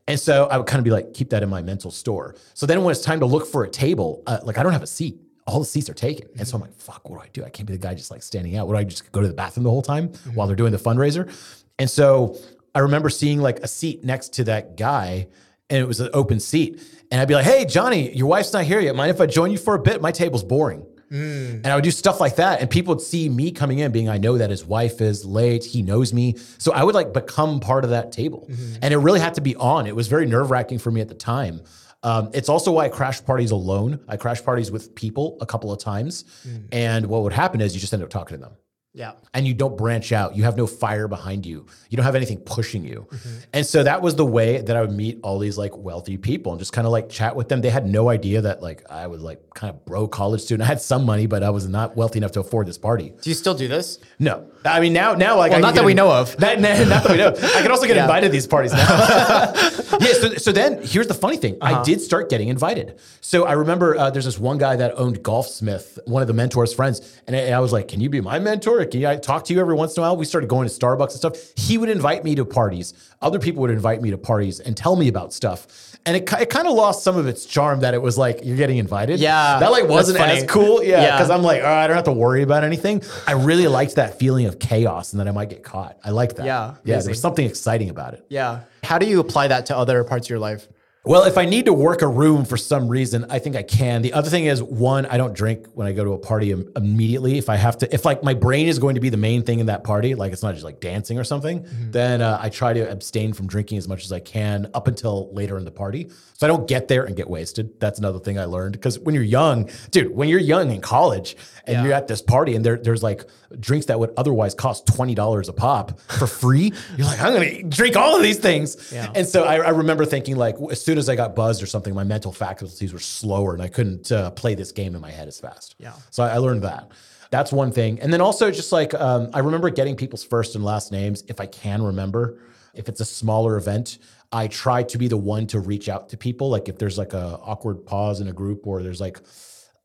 [0.08, 2.36] And so I would kind of be like, keep that in my mental store.
[2.56, 4.82] So then when it's time to look for a table, uh, like I don't have
[4.82, 5.20] a seat.
[5.46, 6.30] All the seats are taken.
[6.38, 7.44] And so I'm like, fuck, what do I do?
[7.44, 8.68] I can't be the guy just like standing out.
[8.68, 10.78] What do I just go to the bathroom the whole time while they're doing the
[10.80, 11.32] fundraiser?
[11.78, 12.38] And so
[12.80, 15.28] I remember seeing like a seat next to that guy
[15.70, 16.82] and it was an open seat.
[17.12, 18.96] And I'd be like, hey, Johnny, your wife's not here yet.
[18.96, 20.02] Mind if I join you for a bit?
[20.02, 20.88] My table's boring.
[21.12, 21.56] Mm.
[21.56, 22.62] And I would do stuff like that.
[22.62, 25.66] And people would see me coming in being, I know that his wife is late.
[25.66, 26.38] He knows me.
[26.58, 28.48] So I would like become part of that table.
[28.50, 28.76] Mm-hmm.
[28.82, 29.86] And it really had to be on.
[29.86, 31.60] It was very nerve wracking for me at the time.
[32.02, 34.00] Um, it's also why I crash parties alone.
[34.08, 36.24] I crash parties with people a couple of times.
[36.48, 36.68] Mm.
[36.72, 38.54] And what would happen is you just end up talking to them
[38.94, 39.14] Yeah.
[39.34, 40.36] and you don't branch out.
[40.36, 41.68] You have no fire behind you.
[41.90, 43.08] You don't have anything pushing you.
[43.12, 43.38] Mm-hmm.
[43.54, 46.52] And so that was the way that I would meet all these like wealthy people
[46.52, 47.62] and just kind of like chat with them.
[47.62, 50.64] They had no idea that like I was like kind of broke college student.
[50.64, 53.14] I had some money, but I was not wealthy enough to afford this party.
[53.22, 54.00] Do you still do this?
[54.22, 56.38] No, I mean now, now like Well, not that we know of.
[56.40, 57.30] Not, not- not that we know.
[57.30, 58.04] I can also get Yeah.
[58.04, 58.80] invited to these parties now.
[60.02, 60.14] yeah.
[60.14, 61.58] So, so then here's the funny thing.
[61.62, 61.80] Uh-huh.
[61.80, 63.00] I did start getting invited.
[63.22, 66.74] So I remember uh, there's this one guy that owned Golfsmith, one of the mentors'
[66.74, 68.84] friends, and I, and I was like, "Can you be my mentor?
[68.86, 71.12] Can I talk to you every once in a while?" We started going to Starbucks
[71.12, 71.36] and stuff.
[71.56, 72.94] He would invite me to parties.
[73.22, 75.89] Other people would invite me to parties and tell me about stuff.
[76.10, 78.58] And it, it kind of lost some of its charm that it was like you're
[78.58, 79.20] getting invited.
[79.20, 80.84] Yeah, that like wasn't as cool.
[80.84, 81.18] Yeah, Yeah.
[81.18, 83.04] because I'm like, oh, I don't have to worry about anything.
[83.28, 86.00] I really liked that feeling of chaos and that I might get caught.
[86.04, 86.48] I like that.
[86.48, 86.96] Yeah, yeah.
[86.96, 87.10] amazing.
[87.10, 88.26] There's something exciting about it.
[88.28, 88.62] Yeah.
[88.84, 90.68] How do you apply that to other parts of your life?
[91.10, 94.04] Well, if I need to work a room for some reason, I think I can.
[94.04, 96.72] The other thing is, one, I don't drink when I go to a party im-
[96.76, 97.40] immediately.
[97.40, 99.58] If I have to, if like my brain is going to be the main thing
[99.58, 102.74] in that party, like it's not just like dancing or something, then uh, I try
[102.74, 106.12] to abstain from drinking as much as I can up until later in the party.
[106.36, 107.80] So I don't get there and get wasted.
[107.80, 108.74] That's another thing I learned.
[108.74, 111.84] Because when you're young, dude, when you're young in college and Yeah.
[111.86, 113.26] you're at this party and there, there's like
[113.60, 117.64] drinks that would otherwise cost $20 a pop for free, you're like, I'm going to
[117.64, 118.92] drink all of these things.
[118.94, 119.12] Yeah.
[119.16, 121.96] And so I, I remember thinking like, as soon as I got buzzed or something,
[121.96, 125.28] my mental faculties were slower and I couldn't uh, play this game in my head
[125.28, 125.76] as fast.
[125.80, 125.94] Yeah.
[126.12, 126.92] So I, I learned that.
[127.32, 128.00] That's one thing.
[128.00, 131.40] And then also just like, um, I remember getting people's first and last names if
[131.40, 132.40] I can remember.
[132.74, 134.00] If it's a smaller event,
[134.32, 136.50] I try to be the one to reach out to people.
[136.50, 139.20] Like if there's like a awkward pause in a group or there's like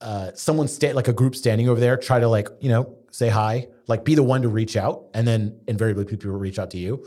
[0.01, 3.29] uh, someone sta- like a group standing over there, try to like, you know, say
[3.29, 5.05] hi, like be the one to reach out.
[5.15, 7.07] And then invariably people will reach out to you.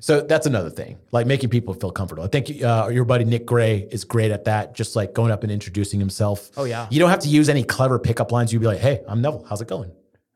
[0.00, 2.24] So that's another thing, like making people feel comfortable.
[2.24, 5.42] I think uh, your buddy Nick Gray is great at that, just like going up
[5.42, 6.50] and introducing himself.
[6.56, 6.86] Oh, yeah.
[6.90, 8.52] You don't have to use any clever pickup lines.
[8.52, 9.44] You'd be like, hey, I'm Neville.
[9.48, 9.90] How's it going?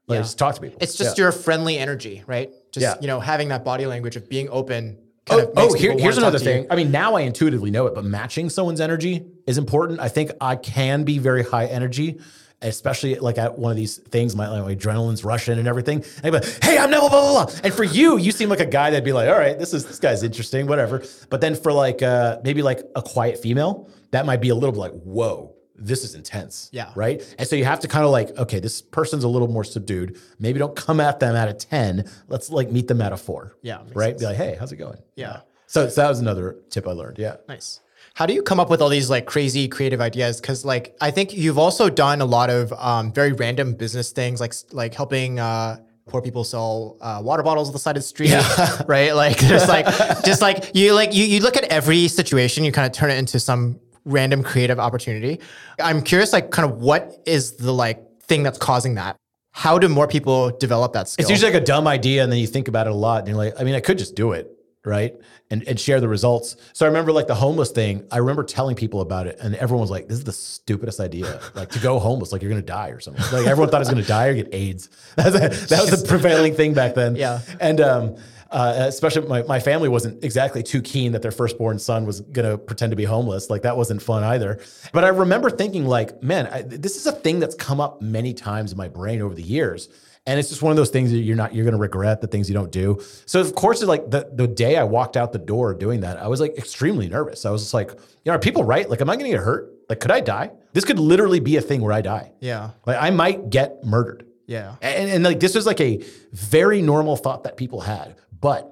[0.06, 0.22] Like, Yeah.
[0.22, 0.78] just talk to people.
[0.80, 1.24] It's just Yeah.
[1.24, 2.50] your friendly energy, right?
[2.72, 2.94] Just Yeah.
[3.00, 4.98] you know, having that body language of being open.
[5.28, 6.60] Oh, oh here, here's another talk to you.
[6.62, 6.66] thing.
[6.70, 10.00] I mean, now I intuitively know it, but matching someone's energy is important.
[10.00, 12.18] I think I can be very high energy,
[12.62, 16.04] especially like at one of these things, my, like, my adrenaline's rushing and everything.
[16.22, 17.54] And like, hey, I'm Neville, blah, blah, blah.
[17.64, 19.86] And for you, you seem like a guy that'd be like, all right, this is
[19.86, 21.02] this guy's interesting, whatever.
[21.30, 24.72] But then for like uh, maybe like a quiet female, that might be a little
[24.72, 25.54] bit like, whoa.
[25.82, 26.68] This is intense.
[26.72, 26.92] Yeah.
[26.94, 27.22] Right.
[27.38, 30.20] And so you have to kind of like, okay, this person's a little more subdued.
[30.38, 32.04] Maybe don't come at them at a 10.
[32.28, 33.56] Let's like meet them at a four.
[33.62, 34.10] Yeah, Right.
[34.10, 34.20] sense.
[34.20, 34.98] Be like, hey, how's it going?
[35.16, 35.40] Yeah.
[35.68, 37.16] So, so that was another tip I learned.
[37.18, 37.36] Yeah.
[37.48, 37.80] Nice.
[38.20, 40.42] How do you come up with all these like crazy creative ideas?
[40.42, 44.42] Because like I think you've also done a lot of um, very random business things,
[44.42, 48.06] like like helping uh, poor people sell uh, water bottles on the side of the
[48.06, 48.34] street,
[48.86, 49.12] right?
[49.12, 49.86] Like there's like
[50.22, 53.16] just like you like you you look at every situation, you kind of turn it
[53.16, 55.40] into some random creative opportunity.
[55.82, 59.16] I'm curious, like kind of what is the like thing that's causing that?
[59.52, 61.22] How do more people develop that skill?
[61.22, 63.28] It's usually like a dumb idea, and then you think about it a lot, and
[63.28, 64.50] you're like, I mean, I could just do it,
[64.84, 65.14] right?
[65.50, 66.56] And and share the results.
[66.72, 68.06] So I remember like the homeless thing.
[68.10, 71.40] I remember telling people about it, and everyone was like, "This is the stupidest idea.
[71.54, 73.22] Like to go homeless, like you're gonna die or something.
[73.32, 74.88] Like everyone thought I was gonna die or get AIDS.
[75.16, 77.14] That was, that was the prevailing thing back then.
[77.14, 77.40] Yeah.
[77.60, 78.16] And um,
[78.50, 82.58] uh, especially my, my family wasn't exactly too keen that their firstborn son was gonna
[82.58, 83.50] pretend to be homeless.
[83.50, 84.60] Like that wasn't fun either.
[84.92, 88.34] But I remember thinking, like, man, I, this is a thing that's come up many
[88.34, 89.88] times in my brain over the years.
[90.30, 92.48] And it's just one of those things that you're not you're gonna regret the things
[92.48, 93.00] you don't do.
[93.26, 96.18] So of course, it's like the the day I walked out the door doing that,
[96.18, 97.44] I was like extremely nervous.
[97.44, 98.88] I was just like, you know, are people right?
[98.88, 99.72] Like, am I gonna get hurt?
[99.88, 100.52] Like, could I die?
[100.72, 102.30] This could literally be a thing where I die.
[102.40, 104.24] yeah, Like, I might get murdered.
[104.46, 106.00] yeah, And, and like this was like a
[106.32, 108.14] very normal thought that people had.
[108.40, 108.62] But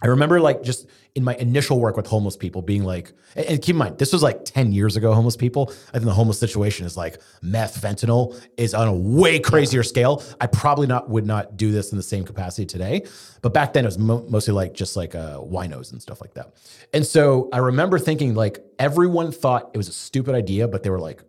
[0.00, 3.74] I remember like just in my initial work with homeless people being like, and keep
[3.74, 5.70] in mind, this was like 10 years ago, homeless people.
[5.88, 10.22] I think the homeless situation is like meth, fentanyl is on a way crazier scale.
[10.40, 13.04] I probably not would not do this in the same capacity today.
[13.42, 16.32] But back then it was mo- mostly like just like uh, winos and stuff like
[16.34, 16.54] that.
[16.94, 20.88] And so I remember thinking like everyone thought it was a stupid idea, but they
[20.88, 21.22] were like,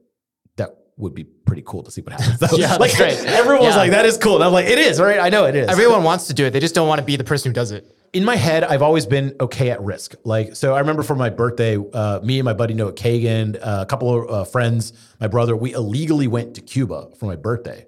[0.55, 2.39] that would be pretty cool to see what happens.
[2.39, 2.55] though.
[2.57, 3.17] Yeah, like right.
[3.25, 3.81] everyone was Yeah.
[3.81, 4.35] like, that is cool.
[4.35, 5.19] And I'm like, it is, right?
[5.19, 5.67] I know it is.
[5.67, 6.51] Everyone wants to do it.
[6.51, 7.85] They just don't want to be the person who does it.
[8.13, 10.13] In my head, I've always been okay at risk.
[10.23, 13.79] Like, so I remember for my birthday, uh, me and my buddy Noah Kagan, uh,
[13.81, 17.87] a couple of uh, friends, my brother, we illegally went to Cuba for my birthday,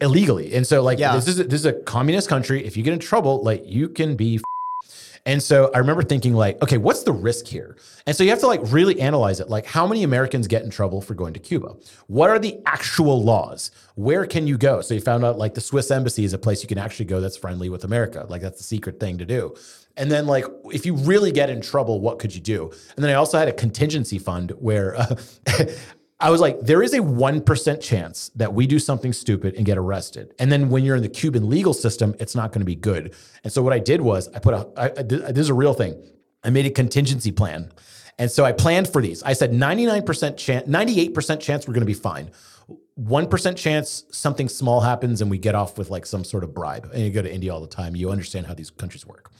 [0.00, 0.54] illegally.
[0.54, 1.14] And so, like, Yeah.
[1.14, 2.64] this is a, this is a communist country.
[2.64, 4.40] If you get in trouble, like, you can be.
[5.26, 7.76] And so I remember thinking, like, okay, what's the risk here?
[8.06, 9.50] And so you have to like really analyze it.
[9.50, 11.74] Like, how many Americans get in trouble for going to Cuba?
[12.06, 13.72] What are the actual laws?
[13.96, 14.80] Where can you go?
[14.80, 17.20] So you found out like the Swiss embassy is a place you can actually go
[17.20, 18.24] that's friendly with America.
[18.28, 19.54] Like that's the secret thing to do.
[19.96, 22.70] And then like if you really get in trouble, what could you do?
[22.94, 25.16] And then I also had a contingency fund where uh,
[26.18, 29.76] I was like, there is a 1% chance that we do something stupid and get
[29.76, 30.34] arrested.
[30.38, 33.14] And then when you're in the Cuban legal system, it's not going to be good.
[33.44, 35.74] And so what I did was I put a, I, I this is a real
[35.74, 36.02] thing.
[36.42, 37.70] I made a contingency plan.
[38.18, 39.22] And so I planned for these.
[39.24, 42.30] I said 99% chance, 98% chance we're going to be fine.
[42.98, 46.88] 1% chance something small happens and we get off with like some sort of bribe.
[46.94, 49.30] And you go to India all the time, you understand how these countries work.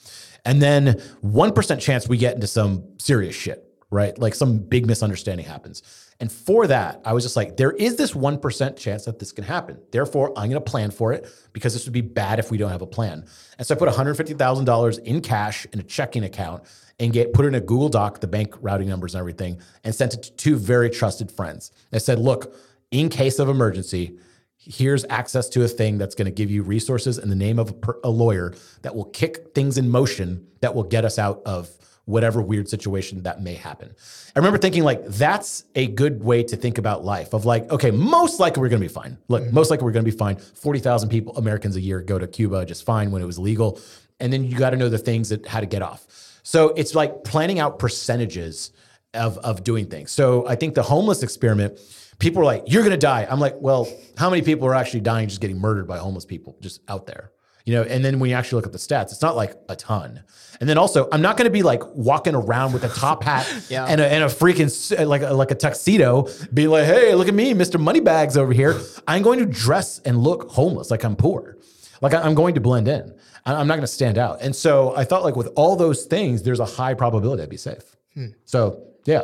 [0.44, 4.16] And then 1% chance we get into some serious shit, right?
[4.18, 5.82] Like some big misunderstanding happens.
[6.18, 9.44] And for that, I was just like, there is this 1% chance that this can
[9.44, 9.78] happen.
[9.90, 12.70] Therefore, I'm going to plan for it because this would be bad if we don't
[12.70, 13.26] have a plan.
[13.58, 16.62] And so I put $150,000 in cash in a checking account
[16.98, 19.94] and get put it in a Google Doc, the bank routing numbers and everything, and
[19.94, 21.70] sent it to two very trusted friends.
[21.92, 22.54] I said, look,
[22.90, 24.18] in case of emergency,
[24.56, 27.70] here's access to a thing that's going to give you resources in the name of
[27.70, 31.42] a, per, a lawyer that will kick things in motion that will get us out
[31.44, 31.70] of
[32.06, 33.94] whatever weird situation that may happen.
[34.34, 37.90] I remember thinking like that's a good way to think about life of like, okay,
[37.90, 39.18] most likely we're gonna be fine.
[39.28, 39.54] Look, mm-hmm.
[39.54, 40.36] most likely we're gonna be fine.
[40.36, 43.80] 40,000 people, Americans a year go to Cuba just fine when it was legal.
[44.20, 46.06] And then you gotta know the things that how to get off.
[46.44, 48.70] So it's like planning out percentages
[49.12, 50.12] of, of doing things.
[50.12, 51.80] So I think the homeless experiment,
[52.20, 53.26] people are like, you're gonna die.
[53.28, 56.56] I'm like, well, how many people are actually dying just getting murdered by homeless people
[56.60, 57.32] just out there?
[57.66, 59.76] You know, and then when you actually look at the stats, it's not like a
[59.76, 60.22] ton.
[60.60, 63.46] And then also, I'm not going to be like walking around with a top hat
[63.68, 63.84] Yeah.
[63.84, 64.70] and, a, and a freaking
[65.06, 67.78] like a, like a tuxedo, be like, "Hey, look at me, Mr.
[67.80, 71.58] Moneybags over here." I'm going to dress and look homeless, like I'm poor,
[72.00, 73.12] like I'm going to blend in.
[73.44, 74.40] I'm not going to stand out.
[74.42, 77.56] And so I thought, like with all those things, there's a high probability I'd be
[77.56, 77.96] safe.
[78.14, 78.28] Hmm.
[78.44, 79.22] So yeah,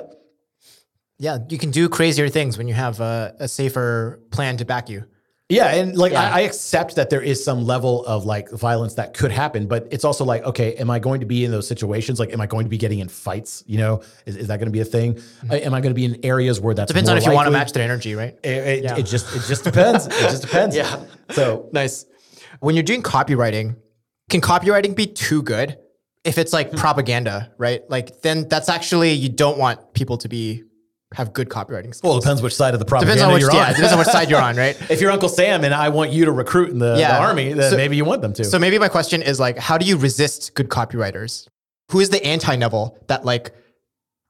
[1.19, 4.89] Yeah, you can do crazier things when you have a, a safer plan to back
[4.89, 5.05] you.
[5.49, 6.23] Yeah, and like Yeah.
[6.33, 9.87] I, I accept that there is some level of like violence that could happen, but
[9.91, 12.19] it's also like, okay, am I going to be in those situations?
[12.19, 13.63] Like, am I going to be getting in fights?
[13.67, 15.19] You know, is, is that going to be a thing?
[15.51, 17.47] Uh, Am I going to be in areas where that's Depends on if you want
[17.49, 18.39] to match their energy, right?
[18.43, 18.97] It, it, Yeah.
[18.97, 20.07] it just it just depends.
[20.07, 20.75] it just depends.
[20.83, 21.05] Yeah.
[21.33, 22.07] So Nice.
[22.61, 23.77] When you're doing copywriting,
[24.31, 25.77] can copywriting be too good?
[26.25, 26.57] If it's Hmm.
[26.59, 27.83] like propaganda, right?
[27.91, 30.63] Like then that's actually you don't want people to be
[31.15, 32.03] have good copywriting skills.
[32.03, 33.71] well, it depends which side of the propaganda depends on which you're yeah, on.
[33.71, 34.77] it depends on which side you're on, right?
[34.91, 37.71] if you're Uncle Sam and I want you to recruit in the, the army, then
[37.71, 38.45] So- maybe you want them to.
[38.45, 41.49] So maybe my question is like, how do you resist good copywriters?
[41.91, 43.55] Who is the anti Neville that like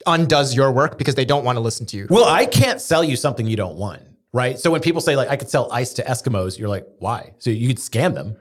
[0.07, 2.07] undoes your work because they don't want to listen to you?
[2.11, 4.59] Well, I can't sell you something you don't want, right?
[4.59, 7.33] So when people say like I could sell ice to Eskimos, you're like, why?
[7.39, 8.37] So you could scam them.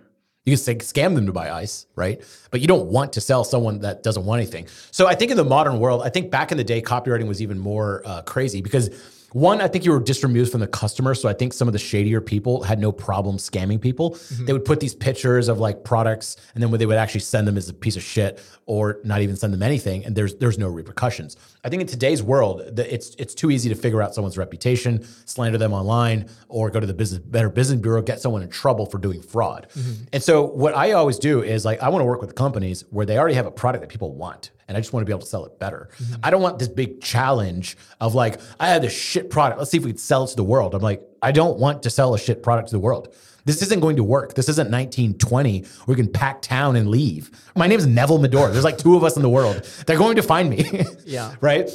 [0.46, 2.20] You can say scam them to buy ice, right?
[2.50, 4.68] But you don't want to sell someone that doesn't want anything.
[4.90, 7.42] So I think in the modern world, I think back in the day, copywriting was
[7.42, 8.90] even more uh, crazy because
[9.34, 11.16] one, I think you were just removed from the customer.
[11.16, 14.12] So I think some of the shadier people had no problem scamming people.
[14.12, 14.46] Mm-hmm.
[14.46, 17.48] They would put these pictures of like products, and then when they would actually send
[17.48, 20.58] them as a piece of shit or not even send them anything, and there's there's
[20.58, 21.38] no repercussions.
[21.64, 25.06] I think in today's world, the, it's it's too easy to figure out someone's reputation,
[25.26, 28.86] slander them online, or go to the business Better Business Bureau, get someone in trouble
[28.86, 29.68] for doing fraud.
[29.76, 30.04] Mm-hmm.
[30.14, 33.06] And so what I always do is like I want to work with companies where
[33.06, 35.20] they already have a product that people want and I just want to be able
[35.20, 35.90] to sell it better.
[35.98, 36.22] Mm-hmm.
[36.24, 39.60] I don't want this big challenge of like, I had this shit product.
[39.60, 40.74] Let's see if we can sell it to the world.
[40.74, 43.14] I'm like, I don't want to sell a shit product to the world.
[43.44, 44.34] This isn't going to work.
[44.34, 47.32] This isn't 1920 where we can pack town and leave.
[47.54, 48.54] My name is Neville Medhora.
[48.54, 49.64] There's like two of us in the world.
[49.86, 50.86] They're going to find me.
[51.04, 51.36] Yeah.
[51.42, 51.70] right.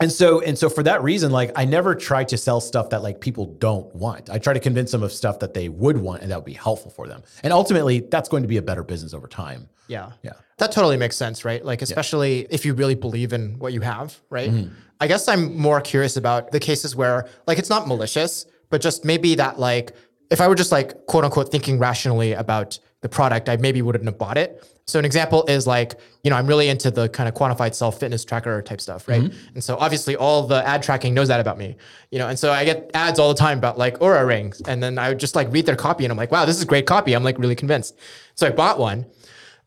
[0.00, 3.02] And so, and so for that reason, like I never try to sell stuff that
[3.02, 4.30] like people don't want.
[4.30, 6.54] I try to convince them of stuff that they would want and that would be
[6.54, 7.22] helpful for them.
[7.42, 9.68] And ultimately, that's going to be a better business over time.
[9.88, 10.12] Yeah.
[10.22, 10.32] Yeah.
[10.58, 11.64] That totally makes sense, right?
[11.64, 14.50] Like, especially if you really believe in what you have, right?
[14.50, 14.74] Mm-hmm.
[15.00, 19.04] I guess I'm more curious about the cases where, like, it's not malicious, but just
[19.04, 19.92] maybe that, like,
[20.30, 24.04] if I were just like, quote unquote, thinking rationally about the product, I maybe wouldn't
[24.04, 24.64] have bought it.
[24.86, 28.00] So, an example is like, you know, I'm really into the kind of quantified self
[28.00, 29.22] fitness tracker type stuff, right?
[29.22, 29.54] Mm-hmm.
[29.54, 31.76] And so, obviously, all the ad tracking knows that about me,
[32.10, 34.60] you know, and so I get ads all the time about like Oura rings.
[34.66, 36.64] And then I would just like read their copy and I'm like, wow, this is
[36.64, 37.14] great copy.
[37.14, 37.96] I'm like really convinced.
[38.34, 39.06] So, I bought one.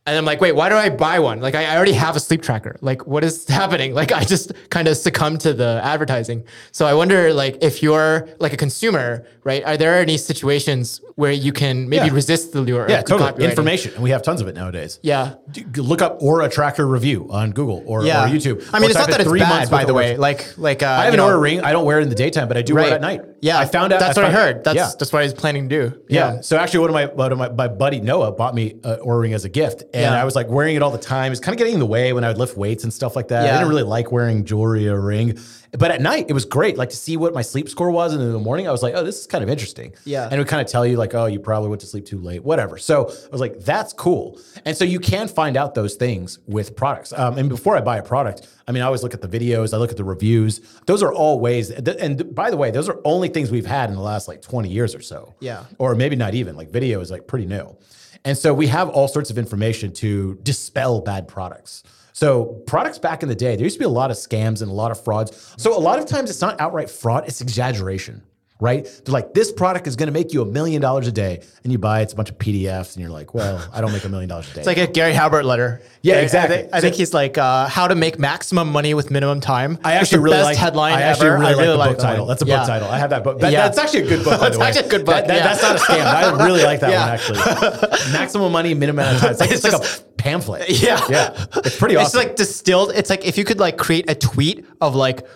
[0.07, 1.39] And I'm like, wait, why do I buy one?
[1.39, 2.75] Like, I I already have a sleep tracker.
[2.81, 3.95] Like, what is happening?
[3.95, 6.43] Like, I just kind of succumb to the advertising.
[6.71, 9.63] So I wonder, like, if you're like a consumer, right?
[9.65, 12.13] Are there any situations where you can maybe Yeah.
[12.13, 12.85] resist the lure?
[12.87, 13.43] Yeah, of totally.
[13.45, 13.93] Information.
[13.95, 14.99] And we have tons of it nowadays.
[15.01, 15.35] Yeah.
[15.75, 18.25] Look up Oura Tracker review on Google or, Yeah.
[18.25, 18.63] or YouTube.
[18.73, 20.11] I mean, Or it's not that it's three bad, months by the way.
[20.11, 20.19] work.
[20.19, 21.61] Like, like, uh, I have you an know, Oura ring.
[21.61, 23.21] I don't wear it in the daytime, but I do wear it at night.
[23.41, 23.57] Yeah.
[23.57, 23.99] I found out.
[24.01, 24.63] That's what I found- heard.
[24.63, 24.91] That's yeah.
[24.99, 25.99] that's what I was planning to do.
[26.09, 26.41] Yeah.
[26.41, 29.21] So actually, one of my one of my, my buddy Noah bought me an Oura
[29.21, 30.21] ring as a gift, and Yeah.
[30.21, 31.31] I was like wearing it all the time.
[31.31, 33.29] It's kind of getting in the way when I would lift weights and stuff like
[33.29, 33.43] that.
[33.49, 35.39] I didn't really like wearing jewelry or ring,
[35.71, 36.77] but at night it was great.
[36.77, 38.93] Like to see what my sleep score was, and in the morning I was like,
[38.95, 39.93] oh, this is kind of interesting.
[40.03, 40.25] Yeah.
[40.25, 42.19] And it would kind of tell you like, oh, you probably went to sleep too
[42.19, 42.77] late, whatever.
[42.77, 44.39] So I was like, that's cool.
[44.65, 47.13] And so you can find out those things with products.
[47.13, 49.73] Um, and before I buy a product, I mean, I always look at the videos,
[49.73, 50.59] I look at the reviews.
[50.87, 51.69] Those are all ways.
[51.71, 54.69] And by the way, those are only things we've had in the last like 20
[54.69, 55.65] years or so Yeah.
[55.77, 57.77] or maybe not even like video is like pretty new.
[58.25, 61.83] And so we have all sorts of information to dispel bad products.
[62.11, 64.71] So products back in the day, there used to be a lot of scams and
[64.71, 65.53] a lot of frauds.
[65.57, 68.23] So a lot of times it's not outright fraud, it's exaggeration.
[68.61, 68.85] Right?
[69.03, 71.41] They're like, this product is going to make you a million dollars a day.
[71.65, 73.91] And you buy it, it's a bunch of PDFs, and you're like, well, I don't
[73.91, 74.61] make a million dollars a day.
[74.61, 75.81] It's like a Gary Halbert letter.
[76.01, 76.55] Yeah, exactly.
[76.55, 79.77] I, think, I think he's like, uh, how to make maximum money with minimum time.
[79.83, 81.39] I actually really like headline I actually ever.
[81.39, 82.25] really, I really like the like book title.
[82.25, 82.27] one.
[82.29, 82.87] That's a book title.
[82.87, 83.39] I have that book.
[83.39, 83.63] That- Yeah.
[83.63, 84.39] That's actually a good book.
[84.39, 84.67] By It's the way.
[84.67, 85.43] actually a good book, That- that- yeah.
[85.43, 86.05] That's not a scam.
[86.39, 87.05] I really like that Yeah.
[87.05, 88.11] one actually.
[88.13, 89.31] Maximum money, minimum time.
[89.31, 90.69] It's like, it's It's like just- a pamphlet.
[90.81, 91.01] Yeah.
[91.09, 91.45] yeah.
[91.57, 92.19] It's pretty It's awesome.
[92.19, 92.93] like distilled.
[92.95, 95.27] It's like if you could like create a tweet of like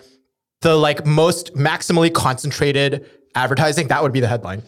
[0.60, 4.62] the like most maximally concentrated advertising, that would be the headline.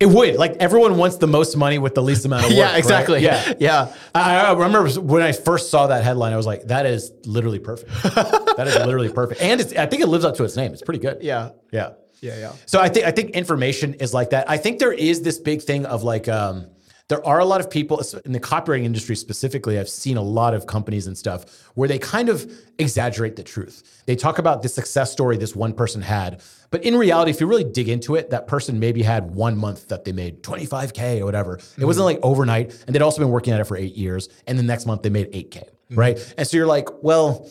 [0.00, 2.58] It would like everyone wants the most money with the least amount of work.
[2.58, 2.78] yeah, right?
[2.78, 3.20] exactly.
[3.20, 3.52] Yeah.
[3.58, 3.92] yeah.
[4.14, 7.58] I, I remember when I first saw that headline, I was like, "That is literally
[7.58, 7.90] perfect.
[8.02, 10.72] that is literally perfect." And it's, I think it lives up to its name.
[10.72, 11.18] It's pretty good.
[11.20, 11.50] Yeah.
[11.72, 12.52] yeah, Yeah, yeah.
[12.66, 14.48] So I think I think information is like that.
[14.48, 16.66] I think there is this big thing of like, um,
[17.08, 19.78] there are a lot of people in the copywriting industry specifically.
[19.78, 21.44] I've seen a lot of companies and stuff
[21.74, 24.02] where they kind of exaggerate the truth.
[24.06, 27.46] They talk about the success story this one person had, but in reality, if you
[27.46, 31.24] really dig into it, that person maybe had one month that they made 25K or
[31.24, 31.58] whatever.
[31.78, 32.16] It wasn't mm-hmm.
[32.16, 32.84] like overnight.
[32.86, 34.28] And they'd also been working at it for eight years.
[34.46, 35.94] And the next month they made 8K, mm-hmm.
[35.98, 36.34] right?
[36.36, 37.48] And so you're like, well,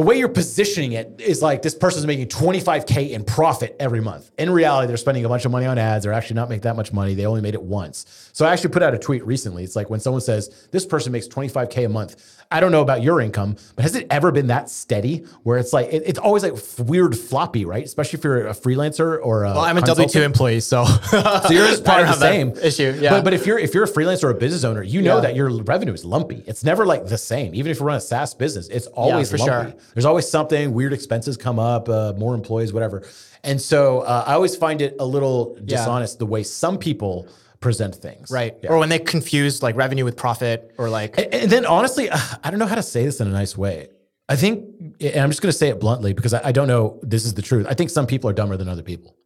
[0.00, 4.30] the way you're positioning it is like this person's making 25K in profit every month.
[4.38, 6.04] In reality, they're spending a bunch of money on ads.
[6.04, 7.12] They're actually not making that much money.
[7.14, 8.30] They only made it once.
[8.32, 9.62] So I actually put out a tweet recently.
[9.62, 12.36] It's like when someone says, this person makes 25K a month.
[12.50, 15.72] I don't know about your income, but has it ever been that steady where it's
[15.74, 16.54] like, it- it's always like
[16.88, 17.84] weird floppy, right?
[17.84, 21.50] Especially if you're a freelancer or a Well, I'm a W two employee, so So
[21.50, 22.96] yours is probably don't the same issue.
[22.98, 23.10] Yeah.
[23.10, 25.20] But, but if you're if you're a freelancer or a business owner, you know Yeah.
[25.22, 26.42] that your revenue is lumpy.
[26.46, 27.54] It's never like the same.
[27.54, 29.70] Even if you run a SaaS business, it's always for lumpy.
[29.72, 29.80] sure.
[29.94, 33.02] There's always something weird expenses come up, uh, more employees, whatever.
[33.42, 37.28] And so uh, I always find it a little dishonest the way some people
[37.60, 38.30] present things.
[38.30, 38.56] right.
[38.62, 38.70] Yeah.
[38.70, 42.18] Or when they confuse like revenue with profit, or like And, and then honestly, uh,
[42.42, 43.88] I don't know how to say this in a nice way.
[44.28, 44.64] I think,
[45.00, 47.34] and I'm just going to say it bluntly because I, I don't know this is
[47.34, 47.66] the truth.
[47.68, 49.16] I think some people are dumber than other people.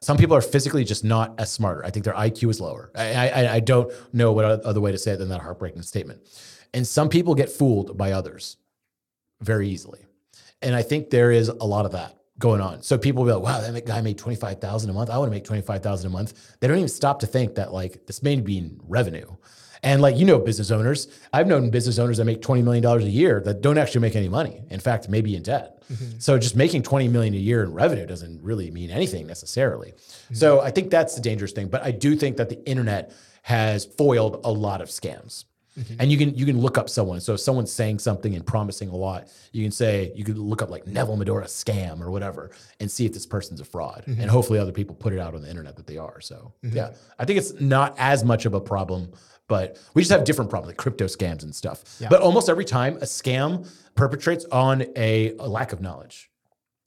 [0.00, 1.84] Some people are physically just not as smarter.
[1.84, 2.90] I think their IQ is lower.
[2.94, 6.20] I, I, I don't know what other way to say it than that heartbreaking statement.
[6.74, 8.58] And some people get fooled by others
[9.40, 10.03] very easily.
[10.64, 12.82] And I think there is a lot of that going on.
[12.82, 15.10] So people will be like, wow, that guy made 25,000 a month.
[15.10, 16.56] I want to make 25,000 a month.
[16.58, 19.36] They don't even stop to think that like this may be in revenue.
[19.84, 22.98] And like, you know, business owners, I've known business owners that make $20 million a
[23.04, 24.62] year that don't actually make any money.
[24.70, 25.82] In fact, maybe in debt.
[25.92, 26.18] Mm-hmm.
[26.18, 29.92] So just making 20 million a year in revenue doesn't really mean anything necessarily.
[29.92, 30.34] Mm-hmm.
[30.34, 31.68] So I think that's the dangerous thing.
[31.68, 33.12] But I do think that the internet
[33.42, 35.44] has foiled a lot of scams.
[35.78, 35.94] Mm-hmm.
[35.98, 37.20] And you can you can look up someone.
[37.20, 40.62] So if someone's saying something and promising a lot, you can say you could look
[40.62, 44.04] up like Neville Medhora scam or whatever and see if this person's a fraud.
[44.06, 44.20] Mm-hmm.
[44.20, 46.20] And hopefully other people put it out on the internet that they are.
[46.20, 46.76] So mm-hmm.
[46.76, 49.12] yeah, I think it's not as much of a problem,
[49.48, 51.82] but we just have different problems like crypto scams and stuff.
[52.08, 56.30] But almost every time a scam perpetrates on a, a lack of knowledge.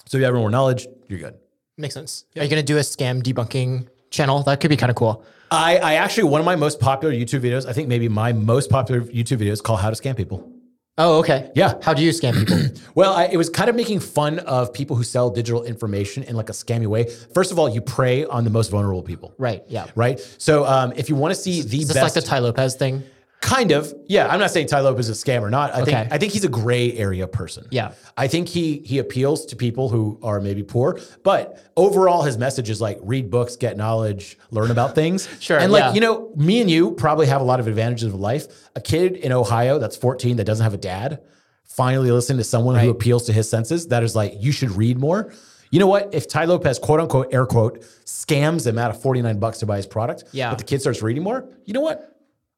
[0.05, 1.35] So if you have more knowledge, you're good.
[1.77, 2.25] makes sense.
[2.37, 4.43] Are you gonna do a scam debunking channel?
[4.43, 5.23] That could be kind of cool.
[5.51, 8.69] I, I actually one of my most popular YouTube videos, I think maybe my most
[8.69, 10.51] popular YouTube video is called How to Scam People.
[10.99, 11.51] Oh, okay.
[11.53, 11.75] Yeah.
[11.83, 12.57] How do you scam people?
[12.95, 16.35] Well, I, it was kind of making fun of people who sell digital information in
[16.35, 17.03] like a scammy way.
[17.35, 19.35] First of all, you prey on the most vulnerable people.
[19.37, 19.61] right.
[19.67, 19.85] Yeah.
[19.93, 20.19] Right.
[20.39, 22.75] So um, if you want to see the Is this best, like the Tai Lopez
[22.75, 23.03] thing?
[23.39, 24.27] Kind of, yeah.
[24.27, 25.73] I'm not saying Tai Lopez is a scam or not.
[25.73, 25.91] I Okay.
[25.91, 27.67] think I think he's a gray area person.
[27.69, 27.91] Yeah.
[28.17, 32.69] I think he he appeals to people who are maybe poor, but overall his message
[32.69, 35.29] is like read books, get knowledge, learn about things.
[35.39, 35.93] Sure, And like, yeah.
[35.93, 38.47] you know, me and you probably have a lot of advantages of life.
[38.75, 41.21] A kid in Ohio that's 14 that doesn't have a dad,
[41.63, 44.97] finally listening to someone who appeals to his senses, that is like, you should read
[44.97, 45.31] more.
[45.69, 46.09] You know what?
[46.13, 49.77] If Tai Lopez, quote unquote, air quote, scams him out of 49 bucks to buy
[49.77, 50.49] his product, Yeah.
[50.49, 52.15] but the kid starts reading more, you know what?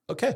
[0.10, 0.36] Okay.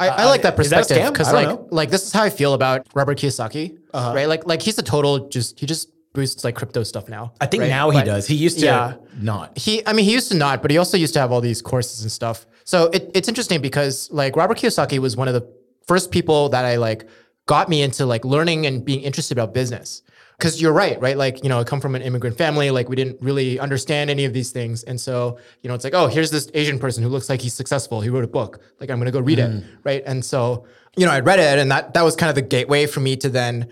[0.00, 1.68] I, I like that perspective because like know.
[1.70, 4.12] like this is how I feel about Robert Kiyosaki, Uh-huh.
[4.14, 4.26] right?
[4.28, 7.32] Like like he's a total just he just boosts like crypto stuff now.
[7.40, 7.68] I think right?
[7.68, 8.26] now he But does.
[8.26, 8.94] He used to Yeah.
[9.20, 9.56] not.
[9.58, 11.62] He I mean he used to not, but he also used to have all these
[11.62, 12.46] courses and stuff.
[12.64, 15.46] So it, it's interesting because like Robert Kiyosaki was one of the
[15.86, 17.06] first people that I like
[17.46, 20.02] got me into like learning and being interested about business.
[20.38, 21.16] Because you're right, right?
[21.16, 22.70] Like, you know, I come from an immigrant family.
[22.70, 24.82] Like, we didn't really understand any of these things.
[24.82, 27.54] And so, you know, it's like, oh, here's this Asian person who looks like he's
[27.54, 28.00] successful.
[28.00, 28.60] He wrote a book.
[28.80, 29.50] Like, I'm going to go read it.
[29.50, 29.64] Mm.
[29.84, 30.02] Right.
[30.04, 30.66] And so,
[30.96, 33.16] you know, I read it and that, that was kind of the gateway for me
[33.16, 33.68] to then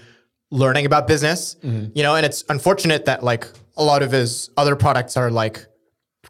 [0.50, 1.90] learning about business, mm-hmm.
[1.94, 3.46] you know, and it's unfortunate that like
[3.76, 5.66] a lot of his other products are like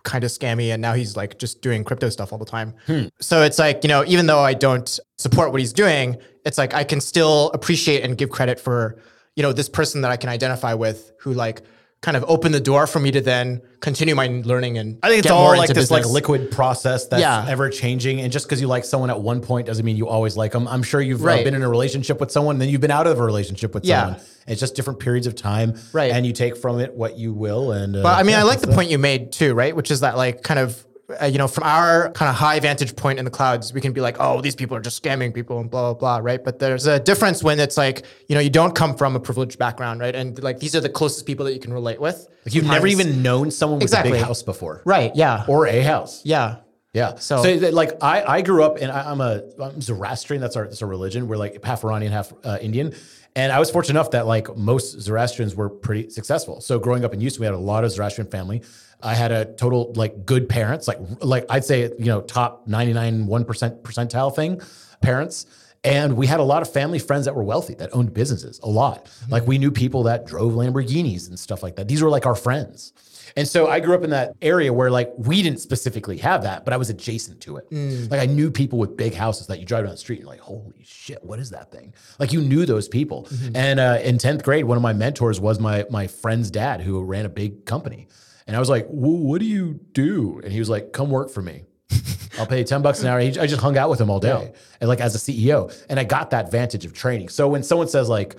[0.05, 2.75] kind of scammy and now he's like just doing crypto stuff all the time.
[2.87, 3.07] Hmm.
[3.21, 6.73] So it's like, you know, even though I don't support what he's doing, it's like
[6.75, 8.99] I can still appreciate and give credit for,
[9.37, 11.63] you know, this person that I can identify with who like
[12.03, 15.21] kind of opened the door for me to then continue my learning and I think
[15.21, 17.47] it's all like this like liquid process that's Yeah.
[17.49, 18.21] ever changing.
[18.21, 20.67] And just because you like someone at one point doesn't mean you always like them.
[20.67, 21.45] I'm sure you've uh, Right.
[21.45, 24.01] been in a relationship with someone, then you've been out of a relationship with Yeah.
[24.03, 24.21] someone.
[24.49, 26.11] It's just different periods of time, Right.
[26.11, 27.71] And you take from it what you will.
[27.71, 29.75] And uh, But I mean, yeah, I like the point you made too, right?
[29.75, 30.85] Which is that like kind of,
[31.21, 33.93] uh, you know, from our kind of high vantage point in the clouds, we can
[33.93, 36.43] be like, oh, these people are just scamming people and blah, blah, blah, right?
[36.43, 39.59] But there's a difference when it's like, you know, you don't come from a privileged
[39.59, 40.15] background, right?
[40.15, 42.27] And like these are the closest people that you can relate with.
[42.47, 45.15] Like you've never even known someone with a big house before, Right.
[45.15, 45.45] Yeah.
[45.49, 46.23] Or a house.
[46.25, 46.57] yeah.
[46.95, 47.15] Yeah.
[47.17, 50.43] So- So, like I, I grew up and I, I'm a I'm Zoroastrian.
[50.43, 51.27] That's our that's our religion.
[51.27, 52.95] We're like half Iranian, half uh, Indian.
[53.35, 56.61] And I was fortunate enough that like most Zoroastrians were pretty successful.
[56.61, 58.61] So growing up in Houston, we had a lot of Zoroastrian family.
[59.03, 63.27] I had a total like good parents, like like I'd say you know top 99
[63.27, 64.61] one percent percentile thing
[65.01, 65.47] parents.
[65.85, 68.69] And we had a lot of family friends that were wealthy that owned businesses, a
[68.69, 69.07] lot.
[69.07, 69.33] Mm-hmm.
[69.33, 71.89] Like we knew people that drove Lamborghinis and stuff like that.
[71.89, 72.93] These were like our friends.
[73.37, 76.65] And so I grew up in that area where like we didn't specifically have that,
[76.65, 77.71] but I was adjacent to it.
[77.71, 78.11] Mm.
[78.11, 80.41] Like I knew people with big houses that you drive down the street and like,
[80.41, 81.95] holy shit, what is that thing?
[82.19, 83.25] Like you knew those people.
[83.25, 83.57] Mm-hmm.
[83.57, 87.03] And uh, in 10th grade, one of my mentors was my my friend's dad who
[87.03, 88.09] ran a big company.
[88.47, 90.41] And I was like, what do you do?
[90.43, 91.65] And he was like, come work for me.
[92.39, 93.21] I'll pay you 10 bucks an hour.
[93.21, 95.71] He- I just hung out with him all day and like as a CEO.
[95.91, 97.29] And I got that vantage of training.
[97.29, 98.37] So when someone says like,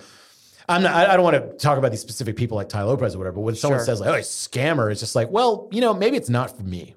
[0.68, 3.14] I'm not, I I don't want to talk about these specific people like Tai Lopez
[3.14, 3.86] or whatever, but when someone Sure.
[3.86, 6.94] says like, oh, scammer, it's just like, well, you know, maybe it's not for me.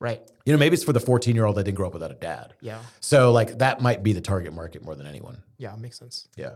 [0.00, 0.22] Right.
[0.46, 2.14] You know, maybe it's for the 14 year old that didn't grow up without a
[2.14, 2.54] dad.
[2.60, 2.78] Yeah.
[3.00, 5.42] So like that might be the target market more than anyone.
[5.58, 6.28] Yeah, makes sense.
[6.36, 6.52] Yeah.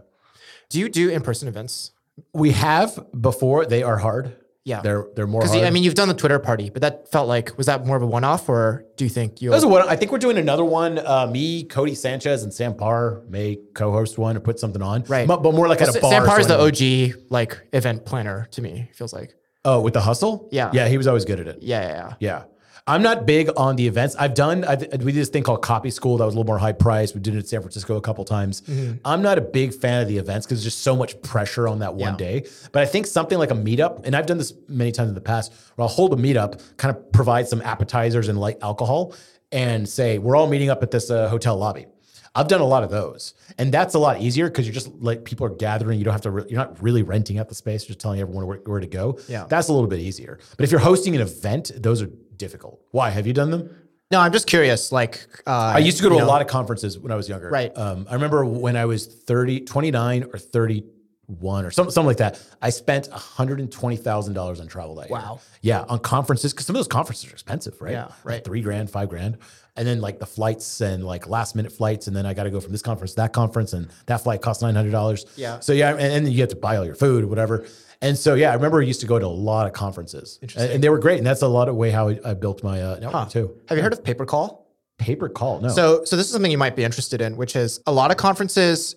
[0.71, 1.91] Do you do in-person events?
[2.33, 4.37] We have before, they are hard.
[4.65, 4.81] Yeah.
[4.81, 5.67] They're, they're more Because hard.
[5.67, 8.03] I mean, you've done the Twitter party, but that felt like was that more of
[8.03, 9.51] a one-off, or do you think you?
[9.51, 10.99] Those are what I think we're doing another one.
[10.99, 15.03] Uh, me, Codie Sanchez, and Sam Parr may co-host one or put something on.
[15.09, 15.27] Right.
[15.27, 16.11] but, but more like at a bar.
[16.11, 18.89] Sam Parr is the OG like event planner to me.
[18.95, 19.35] Feels like.
[19.65, 20.49] Oh, with the hustle.
[20.51, 20.71] Yeah.
[20.73, 21.63] yeah, he was always good at it.
[21.63, 22.15] Yeah, yeah, yeah.
[22.19, 22.43] Yeah.
[22.87, 24.16] I'm not big on the events.
[24.16, 26.59] I've done, I, we did this thing called Copy School that was a little more
[26.59, 27.14] high price.
[27.14, 28.62] We did it in San Francisco a couple times.
[29.05, 31.78] I'm not a big fan of the events because there's just so much pressure on
[31.78, 32.16] that one Yeah.
[32.16, 32.47] day.
[32.72, 35.20] But I think something like a meetup, and I've done this many times in the
[35.20, 39.14] past, where I'll hold a meetup, kind of provide some appetizers and light alcohol,
[39.53, 41.87] and say, we're all meeting up at this uh, hotel lobby.
[42.35, 45.22] I've done a lot of those, and that's a lot easier because you're just like
[45.26, 45.99] people are gathering.
[45.99, 46.30] You don't have to.
[46.30, 47.83] Re- you're not really renting out the space.
[47.83, 49.18] You're just telling everyone where, where to go.
[49.28, 49.45] Yeah.
[49.51, 50.39] that's a little bit easier.
[50.57, 52.09] But if you're hosting an event, those are
[52.43, 52.80] difficult.
[52.90, 53.11] Why?
[53.11, 53.70] Have you done them?
[54.11, 54.90] No, I'm just curious.
[54.93, 57.49] Like, uh, I used to go to a lot of conferences when I was younger.
[57.49, 57.72] Right.
[57.78, 62.38] Um, I remember when I was 30, 29 or 31 or something, something like that.
[62.61, 65.18] I spent $120,000 on travel that year.
[65.18, 65.40] Wow.
[65.62, 65.84] Yeah.
[65.88, 66.53] On conferences.
[66.53, 67.93] Cause some of those conferences are expensive, right?
[67.93, 68.45] Yeah, Like right.
[68.45, 69.38] three grand, five grand.
[69.76, 72.07] And then like the flights and like last minute flights.
[72.07, 74.43] And then I got to go from this conference to that conference and that flight
[74.43, 75.26] costs $900.
[75.36, 75.61] Yeah.
[75.61, 75.93] So yeah.
[75.93, 77.64] And, and then you have to buy all your food, or whatever.
[78.03, 80.73] And so, yeah, I remember I used to go to a lot of conferences and,
[80.73, 81.19] and they were great.
[81.19, 83.57] And that's a lot of way how I, I built my uh, network too.
[83.69, 84.59] Have you heard of PaperCall?
[84.99, 85.61] Paper call.
[85.61, 85.69] No.
[85.69, 88.19] So, so this is something you might be interested in, which is a lot of
[88.19, 88.97] conferences.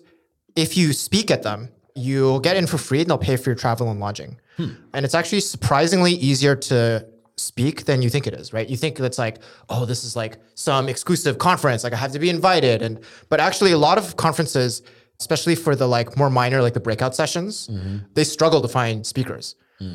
[0.54, 3.56] If you speak at them, you'll get in for free, and they'll pay for your
[3.56, 4.38] travel and lodging.
[4.58, 8.68] And it's actually surprisingly easier to speak than you think it is, right?
[8.68, 9.38] You think it's like,
[9.68, 13.40] oh, this is like some exclusive conference, like I have to be invited, and but
[13.40, 14.82] actually, a lot of conferences,
[15.20, 17.98] especially for the like more minor, like the breakout sessions, mm-hmm.
[18.14, 19.54] they struggle to find speakers.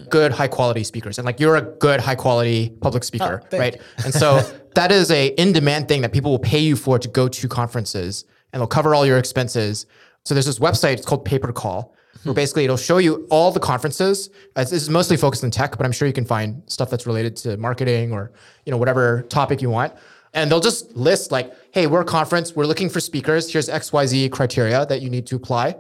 [0.10, 3.60] Good high quality speakers, and like you're a good high quality public oh, speaker, thank
[3.60, 3.82] right?
[4.06, 4.40] And so
[4.76, 7.48] that is a in demand thing that people will pay you for to go to
[7.48, 9.88] conferences and they'll cover all your expenses.
[10.24, 12.30] So there's this website, it's called PaperCall, hmm.
[12.30, 14.30] where basically it'll show you all the conferences.
[14.56, 17.36] This is mostly focused on tech, but I'm sure you can find stuff that's related
[17.38, 18.32] to marketing or
[18.66, 19.94] you know whatever topic you want.
[20.34, 23.52] And they'll just list like, hey, we're a conference, we're looking for speakers.
[23.52, 25.76] Here's XYZ criteria that you need to apply.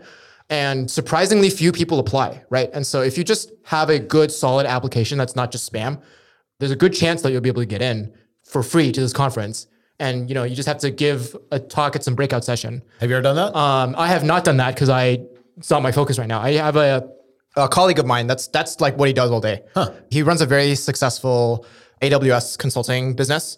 [0.49, 2.69] And surprisingly few people apply, right?
[2.73, 6.01] And so if you just have a good, solid application that's not just spam,
[6.59, 9.13] there's a good chance that you'll be able to get in for free to this
[9.13, 9.67] conference.
[9.99, 12.81] And you know, you just have to give a talk at some breakout session.
[12.99, 13.55] have you ever done that?
[13.55, 15.21] Um, I have not done that because I
[15.57, 16.41] it's not my focus right now.
[16.41, 17.07] I have a,
[17.55, 19.61] a colleague of mine that's that's like what he does all day.
[19.73, 19.91] Huh.
[20.09, 21.65] He runs a very successful
[22.01, 23.57] AWS consulting business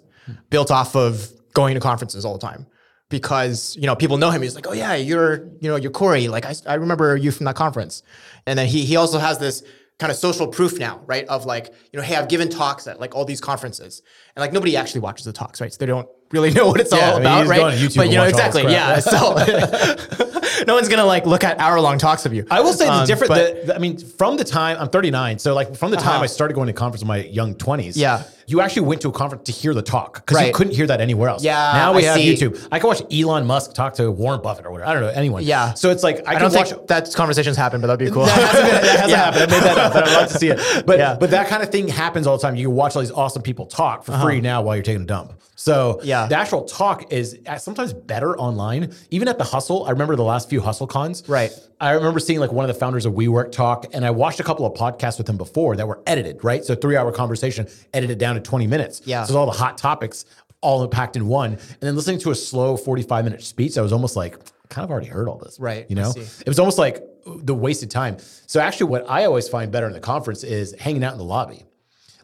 [0.49, 2.65] built off of going to conferences all the time.
[3.09, 6.27] Because you know people know him, he's like, oh yeah, you're you know you're Corey.
[6.29, 8.01] Like I, I remember you from that conference,
[8.47, 9.61] and then he he also has this
[9.99, 11.27] kind of social proof now, right?
[11.27, 14.01] Of like you know, hey, I've given talks at like all these conferences,
[14.35, 15.71] and like nobody actually watches the talks, right?
[15.71, 17.57] So they don't really know what it's Yeah, all about, right?
[17.59, 18.97] go on YouTube but you know exactly, yeah.
[18.99, 19.35] So
[20.67, 22.47] no one's gonna like look at hour long talks of you.
[22.49, 23.29] I will say the Um, different.
[23.29, 26.15] but- the- the- I mean, from the time I'm 39, so like from the time
[26.15, 26.23] Uh-huh.
[26.23, 28.23] I started going to conference in my young 20s, Yeah.
[28.47, 31.01] You actually went to a conference to hear the talk because you couldn't hear that
[31.01, 31.43] anywhere else.
[31.43, 32.33] Yeah, now we I have see.
[32.33, 32.67] YouTube.
[32.71, 34.89] I can watch Elon Musk talk to Warren Buffett or whatever.
[34.89, 35.43] I don't know anyone.
[35.43, 35.73] Yeah.
[35.73, 36.69] So it's like I, I don't watch.
[36.71, 38.25] think that conversations happen, but that'd be cool.
[38.25, 39.17] That hasn't, been, that hasn't Yeah.
[39.17, 39.43] happened.
[39.43, 40.85] I made that up, but I'd love to see it.
[40.85, 41.15] But Yeah.
[41.19, 42.55] but that kind of thing happens all the time.
[42.55, 45.05] You can watch all these awesome people talk for free now while you're taking a
[45.05, 45.33] dump.
[45.55, 46.01] So Uh-huh.
[46.03, 46.25] Yeah.
[46.27, 48.91] the actual talk is uh, sometimes better online.
[49.11, 51.23] Even at the Hustle, I remember the last few Hustle cons.
[51.27, 51.51] Right.
[51.79, 54.43] I remember seeing like one of the founders of WeWork talk, and I watched a
[54.43, 56.63] couple of podcasts with him before that were edited, right?
[56.63, 59.01] So three hour conversation, edited down to 20 minutes.
[59.05, 59.23] Yeah.
[59.25, 60.25] So all the hot topics
[60.61, 61.53] all packed in one.
[61.53, 64.37] And then listening to a slow 45 minute speech, I was almost like,
[64.69, 65.59] kind of already heard all this.
[65.59, 66.13] Right, You know?
[66.15, 68.17] It was almost like the wasted time.
[68.47, 71.25] So actually what I always find better in the conference is hanging out in the
[71.25, 71.65] lobby.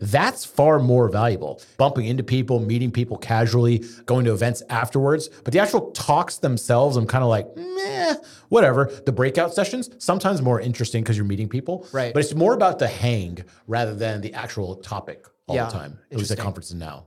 [0.02, 1.62] That's far more valuable.
[1.78, 5.28] Bumping into people, meeting people casually, going to events afterwards.
[5.44, 8.16] But the actual talks themselves, I'm kind of like, meh,
[8.48, 8.90] whatever.
[9.06, 11.86] The breakout sessions, sometimes more interesting because you're meeting people.
[11.92, 12.14] Right.
[12.14, 16.00] But it's more about the hang rather than the actual topic all Yeah, the time.
[16.10, 17.06] It was at conferences now.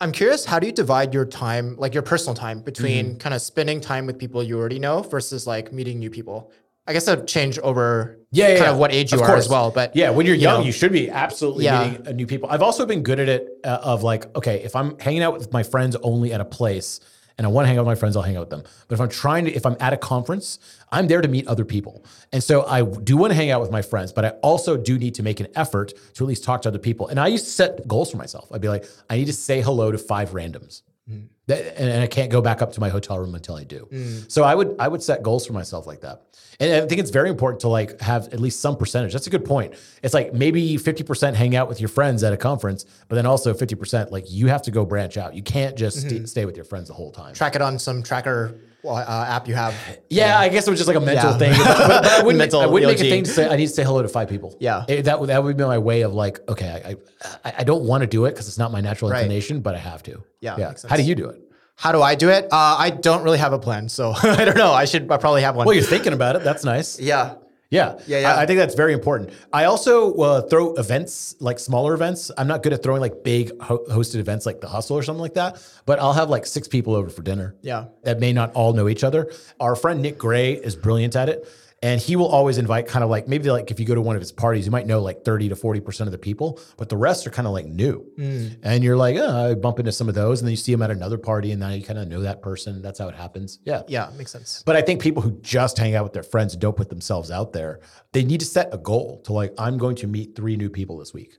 [0.00, 3.18] I'm curious, how do you divide your time, like your personal time, between Mm-hmm.
[3.18, 6.50] kind of spending time with people you already know versus like meeting new people?
[6.88, 9.26] I guess that would change over yeah, kind yeah, of what age you of are
[9.28, 9.44] course.
[9.44, 9.70] as well.
[9.70, 10.66] But yeah, when you're you young, know.
[10.66, 11.88] you should be absolutely Yeah.
[11.90, 12.48] meeting uh, new people.
[12.50, 15.52] I've also been good at it uh, of like, okay, if I'm hanging out with
[15.52, 16.98] my friends only at a place
[17.38, 18.62] and I want to hang out with my friends, I'll hang out with them.
[18.88, 20.58] But if I'm trying to, if I'm at a conference,
[20.90, 22.04] I'm there to meet other people.
[22.32, 24.98] And so I do want to hang out with my friends, but I also do
[24.98, 27.08] need to make an effort to at least talk to other people.
[27.08, 28.50] And I used to set goals for myself.
[28.52, 30.82] I'd be like, I need to say hello to five randoms.
[31.10, 31.28] Mm.
[31.46, 33.88] That- and, and I can't go back up to my hotel room until I do.
[33.90, 34.30] Mm.
[34.30, 36.22] So I would I would set goals for myself like that.
[36.60, 39.12] And I think it's very important to like have at least some percentage.
[39.12, 39.74] That's a good point.
[40.02, 43.52] It's like maybe 50% hang out with your friends at a conference, but then also
[43.52, 45.34] 50% like you have to go branch out.
[45.34, 46.24] You can't just st- mm-hmm.
[46.26, 47.34] stay with your friends the whole time.
[47.34, 49.74] track it on some tracker uh, app you have.
[50.10, 51.38] Yeah, I guess it was just like a mental Yeah.
[51.38, 51.52] thing.
[51.56, 53.10] But, but I wouldn't, Mental I wouldn't make a ELG.
[53.10, 54.56] thing to say I need to say hello to five people.
[54.60, 54.84] Yeah.
[54.88, 57.84] It- that would that would be my way of like, okay, I I, I don't
[57.84, 59.20] want to do it because it's not my natural Right.
[59.22, 60.22] inclination, but I have to.
[60.40, 60.68] Yeah, Yeah.
[60.68, 61.08] makes How do sense.
[61.08, 61.40] you do it?
[61.76, 62.44] How do I do it?
[62.52, 64.72] Uh, I don't really have a plan, so I don't know.
[64.72, 65.66] I should I probably have one.
[65.66, 66.44] Well, you're thinking about it.
[66.44, 67.00] That's nice.
[67.00, 67.34] yeah.
[67.72, 68.34] Yeah, Yeah, yeah.
[68.34, 69.30] I, I think that's very important.
[69.52, 72.30] I also uh, throw events like smaller events.
[72.36, 75.22] I'm not good at throwing like big ho- hosted events like the Hustle or something
[75.22, 75.60] like that.
[75.86, 77.56] But I'll have like six people over for dinner.
[77.62, 77.86] Yeah.
[78.04, 79.32] that may not all know each other.
[79.58, 81.48] Our friend Nick Gray is brilliant at it.
[81.82, 84.14] And he will always invite kind of like maybe like if you go to one
[84.14, 86.96] of his parties, you might know like 30 to 40% of the people, but the
[86.96, 88.06] rest are kind of like new.
[88.16, 88.58] Mm.
[88.62, 90.40] And you're like, oh, I bump into some of those.
[90.40, 92.40] And then you see them at another party and now you kind of know that
[92.40, 92.82] person.
[92.82, 93.58] That's how it happens.
[93.64, 93.82] Yeah.
[93.88, 94.62] Yeah, makes sense.
[94.64, 97.32] But I think people who just hang out with their friends and don't put themselves
[97.32, 97.80] out there,
[98.12, 100.98] they need to set a goal to like, I'm going to meet three new people
[100.98, 101.36] this week.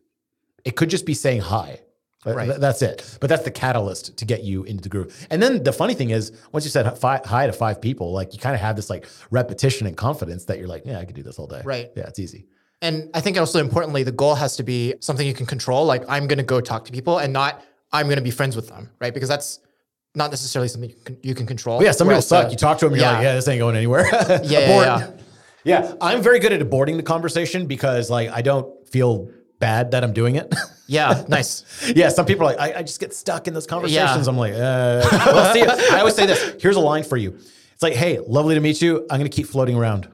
[0.66, 1.80] It could just be saying hi.
[2.26, 2.60] Right.
[2.60, 3.18] That's it.
[3.20, 5.28] But that's the catalyst to get you into the groove.
[5.30, 8.40] And then the funny thing is, once you said hi to five people, like you
[8.40, 11.24] kind of have this like repetition and confidence that you're like, yeah, I could do
[11.24, 11.62] this all day.
[11.64, 11.92] Right.
[11.96, 12.46] Yeah, it's easy.
[12.82, 15.86] And I think also importantly, the goal has to be something you can control.
[15.86, 18.56] Like I'm going to go talk to people and not I'm going to be friends
[18.56, 19.14] with them, right?
[19.14, 19.60] Because that's
[20.16, 21.80] not necessarily something you can, you can control.
[21.80, 22.46] But yeah, some people Whereas uh, suck.
[22.48, 23.14] the- you talk to them, you're yeah.
[23.14, 24.06] like, yeah, this ain't going anywhere.
[24.12, 25.12] Yeah, yeah, yeah.
[25.66, 29.30] Yeah, I'm very good at aborting the conversation because like I don't feel
[29.60, 30.54] bad that I'm doing it.
[30.88, 31.64] Yeah, nice.
[31.96, 34.26] Yeah, some people are like, I, I just get stuck in those conversations.
[34.26, 34.32] Yeah.
[34.32, 36.62] I'm like, uh, well, see, I always say this.
[36.62, 37.32] Here's a line for you.
[37.74, 39.02] It's like, hey, lovely to meet you.
[39.10, 40.10] I'm going to keep floating around.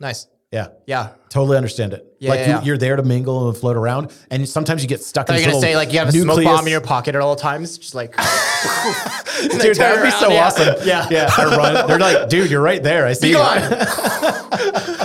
[0.00, 0.26] Nice.
[0.52, 0.68] Yeah.
[0.86, 1.10] Yeah.
[1.28, 2.06] Totally understand it.
[2.20, 2.62] Yeah, like yeah, you, yeah.
[2.62, 5.28] you're there to mingle and float around, and sometimes you get stuck.
[5.28, 7.14] in Are you this gonna say like you have a smoke bomb in your pocket
[7.14, 7.76] at all times?
[7.76, 9.76] Just like dude?
[9.76, 10.74] That'd be turn so awesome.
[10.84, 11.30] Yeah, yeah.
[11.36, 11.86] I run.
[11.86, 13.06] They're like, dude, you're right there.
[13.06, 15.04] I see be you.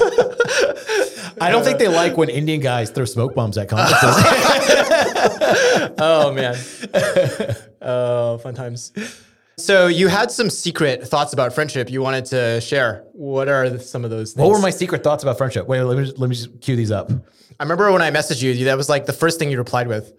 [1.43, 1.49] Gone.
[1.49, 4.15] I don't think they like when Indian guys throw smoke bombs at conferences.
[5.99, 6.55] oh man.
[7.81, 8.91] Oh, fun times.
[9.57, 13.03] So you had some secret thoughts about friendship you wanted to share.
[13.13, 14.41] What are some of those things?
[14.41, 15.67] what were my secret thoughts about friendship?
[15.67, 17.11] Wait, let me just, let me just cue these up.
[17.59, 20.13] I remember when I messaged you, that was like the first thing you replied with.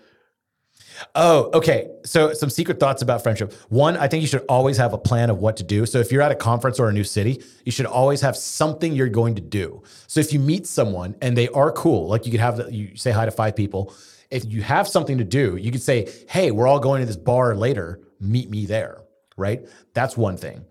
[1.14, 1.88] Oh, okay.
[2.04, 3.52] So some secret thoughts about friendship.
[3.68, 5.86] One, I think you should always have a plan of what to do.
[5.86, 8.92] So if you're at a conference or a new city, you should always have something
[8.92, 9.82] you're going to do.
[10.06, 13.10] So if you meet someone and they are cool, like you could have you say
[13.10, 13.94] hi to five people.
[14.30, 17.16] If you have something to do, you could say, "Hey, we're all going to this
[17.16, 18.00] bar later.
[18.20, 19.02] Meet me there."
[19.36, 19.66] Right?
[19.94, 20.64] That's one thing.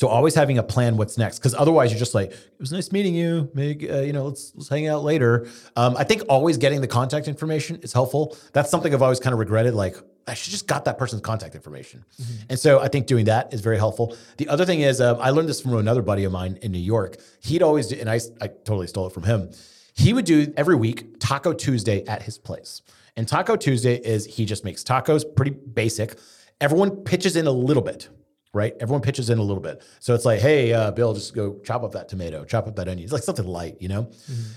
[0.00, 2.90] So always having a plan what's next, because otherwise you're just like, it was nice
[2.90, 3.50] meeting you.
[3.52, 5.46] Maybe uh, you know, let's let's hang out later.
[5.76, 8.34] Um, I think always getting the contact information is helpful.
[8.54, 9.74] That's something I've always kind of regretted.
[9.74, 9.96] Like
[10.26, 12.06] I should just got that person's contact information,
[12.48, 14.16] and so I think doing that is very helpful.
[14.38, 16.78] The other thing is, um, I learned this from another buddy of mine in New
[16.78, 17.18] York.
[17.40, 19.50] He'd always do, and I I totally stole it from him.
[19.92, 22.80] He would do every week Taco Tuesday at his place,
[23.18, 26.18] and Taco Tuesday is he just makes tacos, pretty basic.
[26.58, 28.08] Everyone pitches in a little bit
[28.52, 28.74] right?
[28.80, 29.82] Everyone pitches in a little bit.
[30.00, 32.88] So it's like, hey, uh, Bill, just go chop up that tomato, chop up that
[32.88, 33.04] onion.
[33.04, 34.10] It's like something light, you know?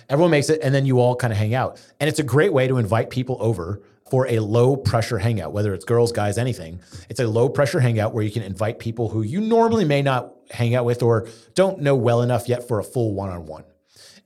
[0.09, 1.79] Everyone makes it, and then you all kind of hang out.
[1.99, 5.73] And it's a great way to invite people over for a low pressure hangout, whether
[5.73, 6.81] it's girls, guys, anything.
[7.09, 10.33] It's a low pressure hangout where you can invite people who you normally may not
[10.51, 13.63] hang out with or don't know well enough yet for a full one on one.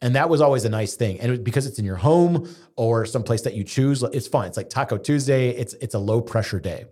[0.01, 1.19] And that was always a nice thing.
[1.19, 4.47] And because it's in your home or someplace that you choose, it's fine.
[4.47, 5.49] It's like Taco Tuesday.
[5.49, 6.85] It's it's a low pressure day.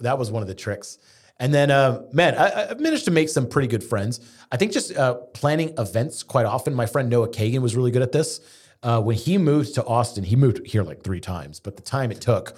[0.00, 0.98] That was one of the tricks.
[1.40, 4.20] And then, uh, man, I, I've managed to make some pretty good friends.
[4.50, 6.74] I think just uh, planning events quite often.
[6.74, 8.40] My friend Noah Kagan was really good at this.
[8.82, 12.10] Uh, when he moved to Austin, he moved here like three times, but the time
[12.10, 12.56] it took,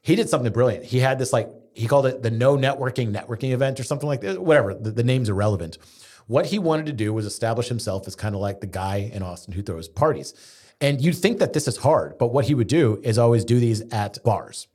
[0.00, 0.84] he did something brilliant.
[0.84, 4.20] He had this like, he called it the no networking networking event or something like
[4.22, 4.74] that, whatever.
[4.74, 5.78] The, the name's irrelevant.
[6.26, 9.22] What he wanted to do was establish himself as kind of like the guy in
[9.22, 10.34] Austin who throws parties.
[10.80, 13.58] And you'd think that this is hard, but what he would do is always do
[13.58, 14.68] these at bars.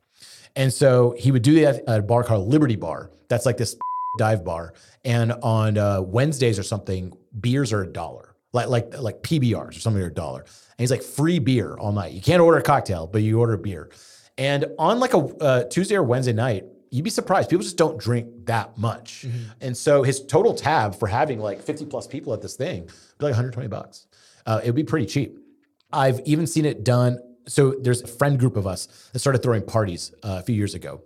[0.56, 3.10] And so he would do that at a bar called Liberty Bar.
[3.28, 3.76] That's like this
[4.18, 4.74] dive bar.
[5.04, 9.80] And on uh, Wednesdays or something, beers are a dollar, like like like PBRs or
[9.80, 10.40] something are a dollar.
[10.42, 12.12] And he's like free beer all night.
[12.12, 13.90] You can't order a cocktail, but you order a beer.
[14.38, 17.50] And on like a uh, Tuesday or Wednesday night, you'd be surprised.
[17.50, 19.26] People just don't drink that much.
[19.60, 23.18] And so his total tab for having like 50 plus people at this thing would
[23.18, 24.06] be like 120 bucks.
[24.46, 25.38] Uh, it would be pretty cheap.
[25.92, 27.18] I've even seen it done.
[27.46, 30.74] So there's a friend group of us that started throwing parties uh, a few years
[30.74, 31.02] ago.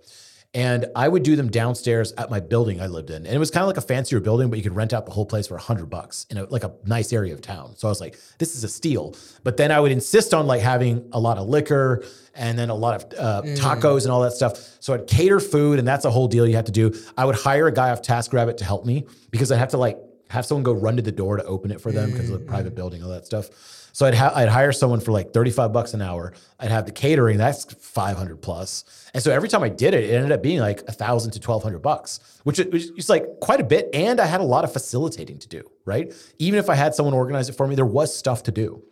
[0.55, 3.27] And I would do them downstairs at my building I lived in.
[3.27, 5.13] And it was kind of like a fancier building, but you could rent out the
[5.13, 7.77] whole place for a hundred bucks in a, like a nice area of town.
[7.77, 9.15] So I was like, this is a steal.
[9.45, 12.03] But then I would insist on like having a lot of liquor
[12.35, 14.57] and then a lot of uh, tacos and all that stuff.
[14.81, 16.95] So I'd cater food, and that's a whole deal you had to do.
[17.19, 19.99] I would hire a guy off TaskRabbit to help me because I'd have to like
[20.31, 22.47] have someone go run to the door to open it for them because of the
[22.47, 23.51] private building, all that stuff.
[23.99, 26.33] So I'd ha- I'd hire someone for like 35 bucks an hour.
[26.61, 28.85] I'd have the catering, that's 500 plus.
[29.13, 31.39] And so every time I did it, it ended up being like a thousand to
[31.41, 33.89] 1200 bucks, which is, like quite a bit.
[33.93, 36.15] And I had a lot of facilitating to do, right?
[36.39, 38.85] Even if I had someone organize it for me, there was stuff to do.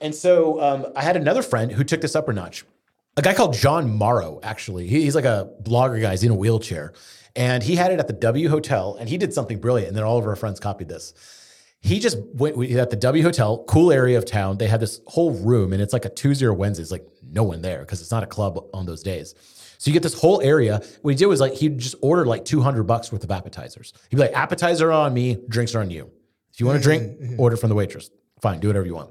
[0.00, 2.64] And so um, I had another friend who took this up a notch.
[3.16, 4.88] A guy called Jon Morrow, actually.
[4.88, 6.10] He- he's like a blogger guy.
[6.10, 6.94] He's in a wheelchair.
[7.36, 9.86] And he had it at the W Hotel, and he did something brilliant.
[9.86, 11.14] And then all of our friends copied this.
[11.80, 14.58] He just went we- at the W Hotel, cool area of town.
[14.58, 16.82] They had this whole room, and it's like a Tuesday or Wednesday.
[16.82, 19.34] It's like no one there because it's not a club on those days.
[19.78, 20.82] So you get this whole area.
[21.02, 23.92] What he did was like he'd just ordered like 200 bucks worth of appetizers.
[24.10, 26.10] He'd be like, appetizer on me, drinks are on you.
[26.52, 27.40] If you want to drink, mm-hmm, mm-hmm.
[27.40, 28.10] order from the waitress.
[28.42, 29.10] Fine, do whatever you want.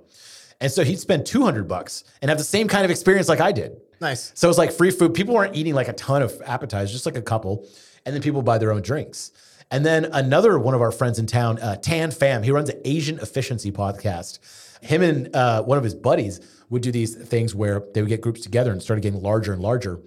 [0.59, 3.53] And so he'd spend 200 bucks and have the same kind of experience like I
[3.53, 3.77] did.
[4.01, 4.31] Nice.
[4.35, 5.13] So it's like free food.
[5.13, 7.65] People weren't eating like a ton of appetizers, just like a couple.
[8.05, 9.31] And then people buy their own drinks.
[9.69, 12.79] And then another one of our friends in town, uh, Thanh Pham, he runs an
[12.85, 14.39] Asian efficiency podcast.
[14.81, 16.39] Him and uh, one of his buddies
[16.69, 19.61] would do these things where they would get groups together and started getting larger and
[19.61, 19.99] larger.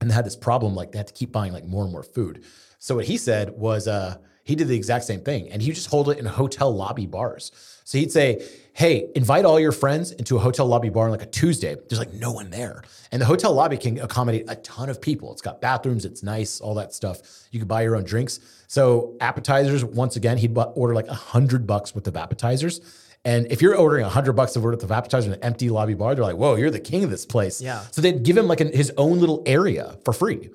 [0.00, 2.02] And they had this problem, like they had to keep buying like more and more
[2.02, 2.44] food.
[2.78, 5.50] So what he said was uh, he did the exact same thing.
[5.50, 7.52] And he would just hold it in hotel lobby bars.
[7.84, 11.22] So he'd say, hey, invite all your friends into a hotel lobby bar on like
[11.22, 11.76] a Tuesday.
[11.88, 12.82] There's like no one there.
[13.10, 15.32] And the hotel lobby can accommodate a ton of people.
[15.32, 17.20] It's got bathrooms, it's nice, all that stuff.
[17.50, 18.40] You can buy your own drinks.
[18.68, 22.80] So appetizers, once again, he'd order like a hundred bucks worth of appetizers.
[23.24, 26.14] And if you're ordering a hundred bucks worth of appetizers in an empty lobby bar,
[26.14, 27.60] they're like, whoa, you're the king of this place.
[27.60, 27.82] Yeah.
[27.90, 30.50] So they'd give him like an, his own little area for free.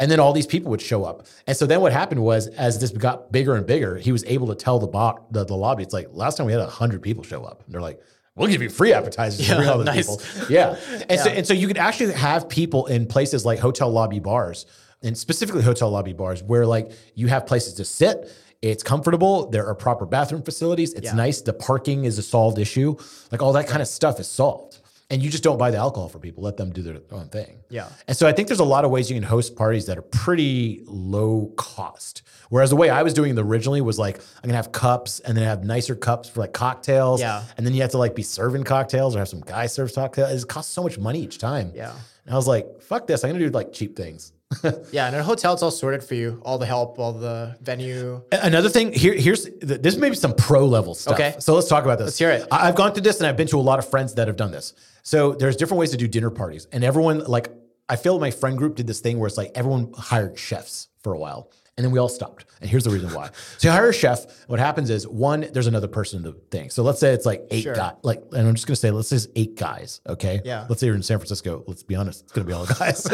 [0.00, 1.26] And then all these people would show up.
[1.46, 4.48] And so then what happened was, as this got bigger and bigger, he was able
[4.48, 7.22] to tell the bo- the, the lobby, it's like last time we had hundred people
[7.22, 7.62] show up.
[7.66, 8.00] And they're like,
[8.34, 9.46] we'll give you free appetizers.
[9.46, 10.06] to Yeah, bring all those nice.
[10.34, 10.46] people.
[10.48, 10.76] Yeah.
[11.10, 14.64] And so and so you could actually have people in places like hotel lobby bars,
[15.02, 18.32] and specifically hotel lobby bars, where like you have places to sit.
[18.62, 19.48] It's comfortable.
[19.48, 20.92] There are proper bathroom facilities.
[20.92, 21.14] It's Yeah.
[21.14, 21.40] nice.
[21.40, 22.94] The parking is a solved issue.
[23.32, 24.69] Like all that kind of stuff is solved.
[25.10, 26.44] And you just don't buy the alcohol for people.
[26.44, 27.58] Let them do their own thing.
[27.68, 27.88] Yeah.
[28.06, 30.02] And so I think there's a lot of ways you can host parties that are
[30.02, 32.22] pretty low cost.
[32.48, 35.36] Whereas the way I was doing it originally was like, I'm gonna have cups and
[35.36, 37.20] then have nicer cups for like cocktails.
[37.20, 37.42] Yeah.
[37.56, 40.44] And then you have to like be serving cocktails or have some guy serve cocktails.
[40.44, 41.72] It costs so much money each time.
[41.74, 41.92] Yeah.
[42.24, 43.24] And I was like, fuck this.
[43.24, 44.32] I'm gonna do like cheap things.
[44.90, 46.42] Yeah, and in a hotel, it's all sorted for you.
[46.44, 48.20] All the help, all the venue.
[48.32, 51.14] Another thing here, here's this may be some pro level stuff.
[51.14, 51.36] Okay.
[51.38, 52.06] So let's talk about this.
[52.06, 52.48] Let's hear it.
[52.50, 54.50] I've gone through this and I've been to a lot of friends that have done
[54.50, 54.74] this.
[55.02, 57.50] So there's different ways to do dinner parties, and everyone like
[57.88, 61.12] I feel my friend group did this thing where it's like everyone hired chefs for
[61.14, 61.50] a while.
[61.76, 62.44] And then we all stopped.
[62.60, 63.30] And here's the reason why.
[63.58, 64.26] So you hire a chef.
[64.48, 66.68] What happens is one, there's another person in the thing.
[66.68, 67.74] So let's say it's like eight Sure.
[67.74, 67.94] guys.
[68.02, 70.02] Like, and I'm just gonna say, let's say it's eight guys.
[70.06, 70.42] Okay.
[70.44, 70.66] Yeah.
[70.68, 71.64] Let's say you're in San Francisco.
[71.66, 73.06] Let's be honest, it's gonna be all guys.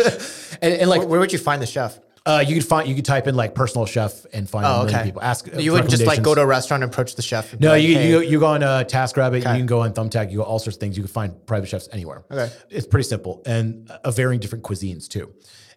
[0.63, 2.01] and, and like Where, where would you find the chef?
[2.27, 5.05] Uh, you could find you could type in like personal chef and find Oh, okay.
[5.05, 5.23] people.
[5.23, 7.59] Ask uh, You wouldn't just like go to a restaurant and approach the chef.
[7.61, 9.41] No, like, you, "Hey." you you go on uh, TaskRabbit.
[9.41, 9.53] Okay.
[9.53, 10.31] You can go on Thumbtack.
[10.33, 10.97] You go all sorts of things.
[10.97, 12.25] You can find private chefs anywhere.
[12.31, 12.51] Okay.
[12.69, 15.33] it's pretty simple and uh, varying different cuisines too.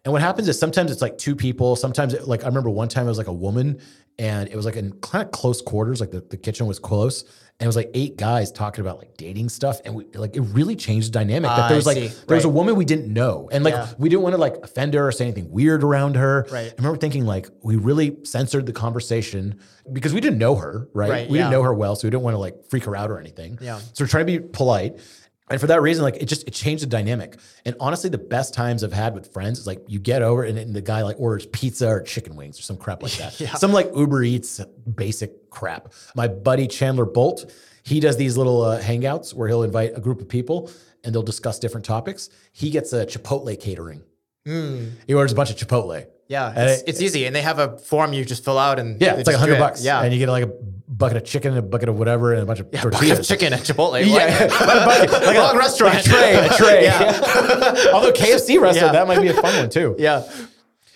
[0.06, 1.76] And what happens is sometimes it's like two people.
[1.76, 3.80] Sometimes it, like I remember one time it was like a woman,
[4.18, 6.00] and it was like in kind of close quarters.
[6.00, 7.26] Like the, the kitchen was close,
[7.60, 10.42] and it was like eight guys talking about like dating stuff, and we like it
[10.42, 11.50] really changed the dynamic.
[11.50, 13.88] That there was like there was a woman we didn't know, and like Yeah.
[13.98, 16.48] we didn't want to like offend her or say anything weird around her.
[16.52, 16.72] Right.
[16.72, 19.60] I remember thinking like we really censored the conversation
[19.92, 21.10] because we didn't know her, right?
[21.10, 23.12] Right, we didn't know her well, so we didn't want to like freak her out
[23.12, 23.58] or anything.
[23.62, 23.80] Yeah.
[23.94, 25.00] So we're trying to be polite.
[25.50, 27.38] And for that reason, like it just it changed the dynamic.
[27.66, 30.58] And honestly, the best times I've had with friends is like you get over and,
[30.58, 33.40] and the guy like orders pizza or chicken wings or some crap like that.
[33.40, 33.54] Yeah.
[33.56, 34.60] Some like Uber Eats
[34.96, 35.94] basic crap.
[36.16, 37.52] My buddy Chandler Bolt,
[37.84, 40.70] he does these little uh, hangouts where he'll invite a group of people
[41.04, 42.30] and they'll discuss different topics.
[42.52, 44.04] He gets a Chipotle catering.
[45.08, 46.06] He orders a bunch of Chipotle.
[46.30, 49.02] Yeah, it's, it- it's easy, and they have a form you just fill out, and
[49.02, 49.84] Yeah, it's like hundred bucks.
[49.84, 50.52] Yeah, and you get like a
[50.88, 53.20] bucket of chicken, a bucket of whatever, and a bunch of Bucket tortillas.
[53.20, 54.06] of chicken at Chipotle.
[54.06, 54.50] Yeah, a
[54.86, 56.00] bucket, like Long a restaurant.
[56.00, 56.84] a tray, a tray.
[56.84, 57.90] Yeah.
[57.94, 58.92] Although KFC restaurant, Yeah.
[58.92, 59.96] that might be a fun one too.
[59.98, 60.24] Yeah.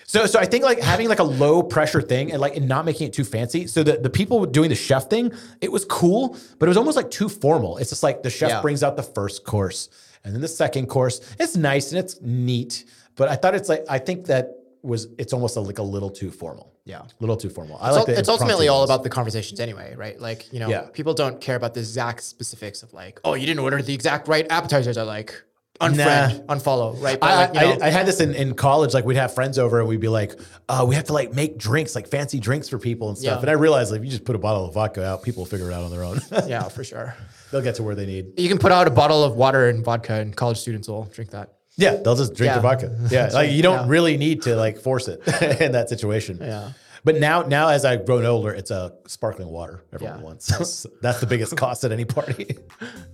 [0.06, 2.86] So, so I think like having like a low pressure thing and like and not
[2.86, 3.66] making it too fancy.
[3.66, 5.32] So the, the people doing the chef thing,
[5.62, 7.78] it was cool, but it was almost like too formal.
[7.80, 8.62] It's just like the chef Yeah.
[8.62, 9.90] brings out the first course
[10.24, 11.20] and then the second course.
[11.40, 14.52] It's nice and it's neat, but I thought it's like I think that
[14.84, 16.72] was it's almost like a little too formal.
[16.86, 17.00] Yeah.
[17.02, 17.78] a little too formal.
[17.82, 20.20] I It's, like the it's ultimately all about the conversations anyway, right?
[20.20, 20.88] Like, you know, Yeah.
[20.92, 24.28] people don't care about the exact specifics of like, oh, you didn't order the exact
[24.28, 24.98] right appetizers.
[24.98, 25.42] I like
[25.80, 27.18] unfriend, unfollow, right?
[27.20, 28.94] But I, like, you know, I, I had this in, in college.
[28.94, 31.58] Like we'd have friends over and we'd be like, uh, we have to like make
[31.58, 33.38] drinks, like fancy drinks for people and stuff.
[33.38, 33.42] Yeah.
[33.42, 35.50] And I realized like if you just put a bottle of vodka out, people will
[35.50, 36.20] figure it out on their own.
[36.48, 37.16] yeah, for sure.
[37.52, 38.38] They'll get to where they need.
[38.38, 41.32] You can put out a bottle of water and vodka, and college students will drink
[41.32, 41.54] that.
[41.78, 42.56] Yeah, they'll just drink Yeah.
[42.56, 42.96] the vodka.
[43.10, 43.92] Yeah, like you don't Yeah.
[43.92, 45.22] really need to like force it
[45.62, 46.38] in that situation.
[46.42, 46.72] Yeah.
[47.06, 50.24] But now, now as I've grown older, it's a sparkling water everyone Yeah.
[50.24, 50.86] wants.
[51.02, 52.58] That's the biggest cost at any party.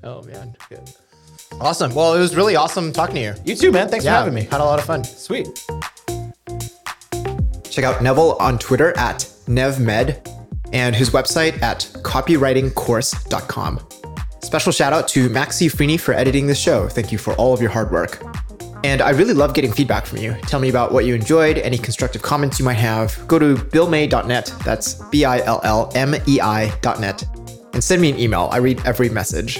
[0.04, 0.56] Oh man.
[1.60, 1.96] Awesome.
[1.96, 3.34] Well, it was really awesome talking to you.
[3.46, 3.88] You too, man.
[3.90, 4.44] Thanks for having me.
[4.44, 5.04] Had a lot of fun.
[5.04, 5.48] Sweet.
[7.72, 10.28] Check out Neville on Twitter at NevMed
[10.74, 13.80] and his website at copywritingcourse.com.
[14.44, 16.88] Special shout out to Maxi Freeney for editing this show.
[16.88, 18.22] Thank you for all of your hard work.
[18.84, 20.34] And I really love getting feedback from you.
[20.44, 23.28] Tell me about what you enjoyed, any constructive comments you might have.
[23.28, 27.24] Go to billmei.net, that's B I L L M E I.net,
[27.74, 28.50] and send me an email.
[28.52, 29.60] I read every message.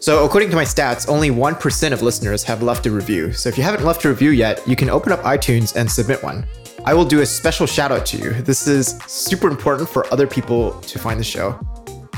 [0.00, 3.32] So, according to my stats, only 1% of listeners have left a review.
[3.32, 6.22] So, if you haven't left a review yet, you can open up iTunes and submit
[6.22, 6.46] one.
[6.84, 8.30] I will do a special shout out to you.
[8.42, 11.58] This is super important for other people to find the show.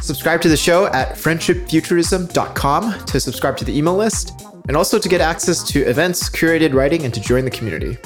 [0.03, 5.09] Subscribe to the show at friendshipfuturism.com to subscribe to the email list and also to
[5.09, 7.99] get access to events, curated writing, and to join the community.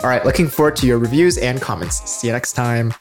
[0.00, 2.08] All right, looking forward to your reviews and comments.
[2.08, 2.94] See you next time.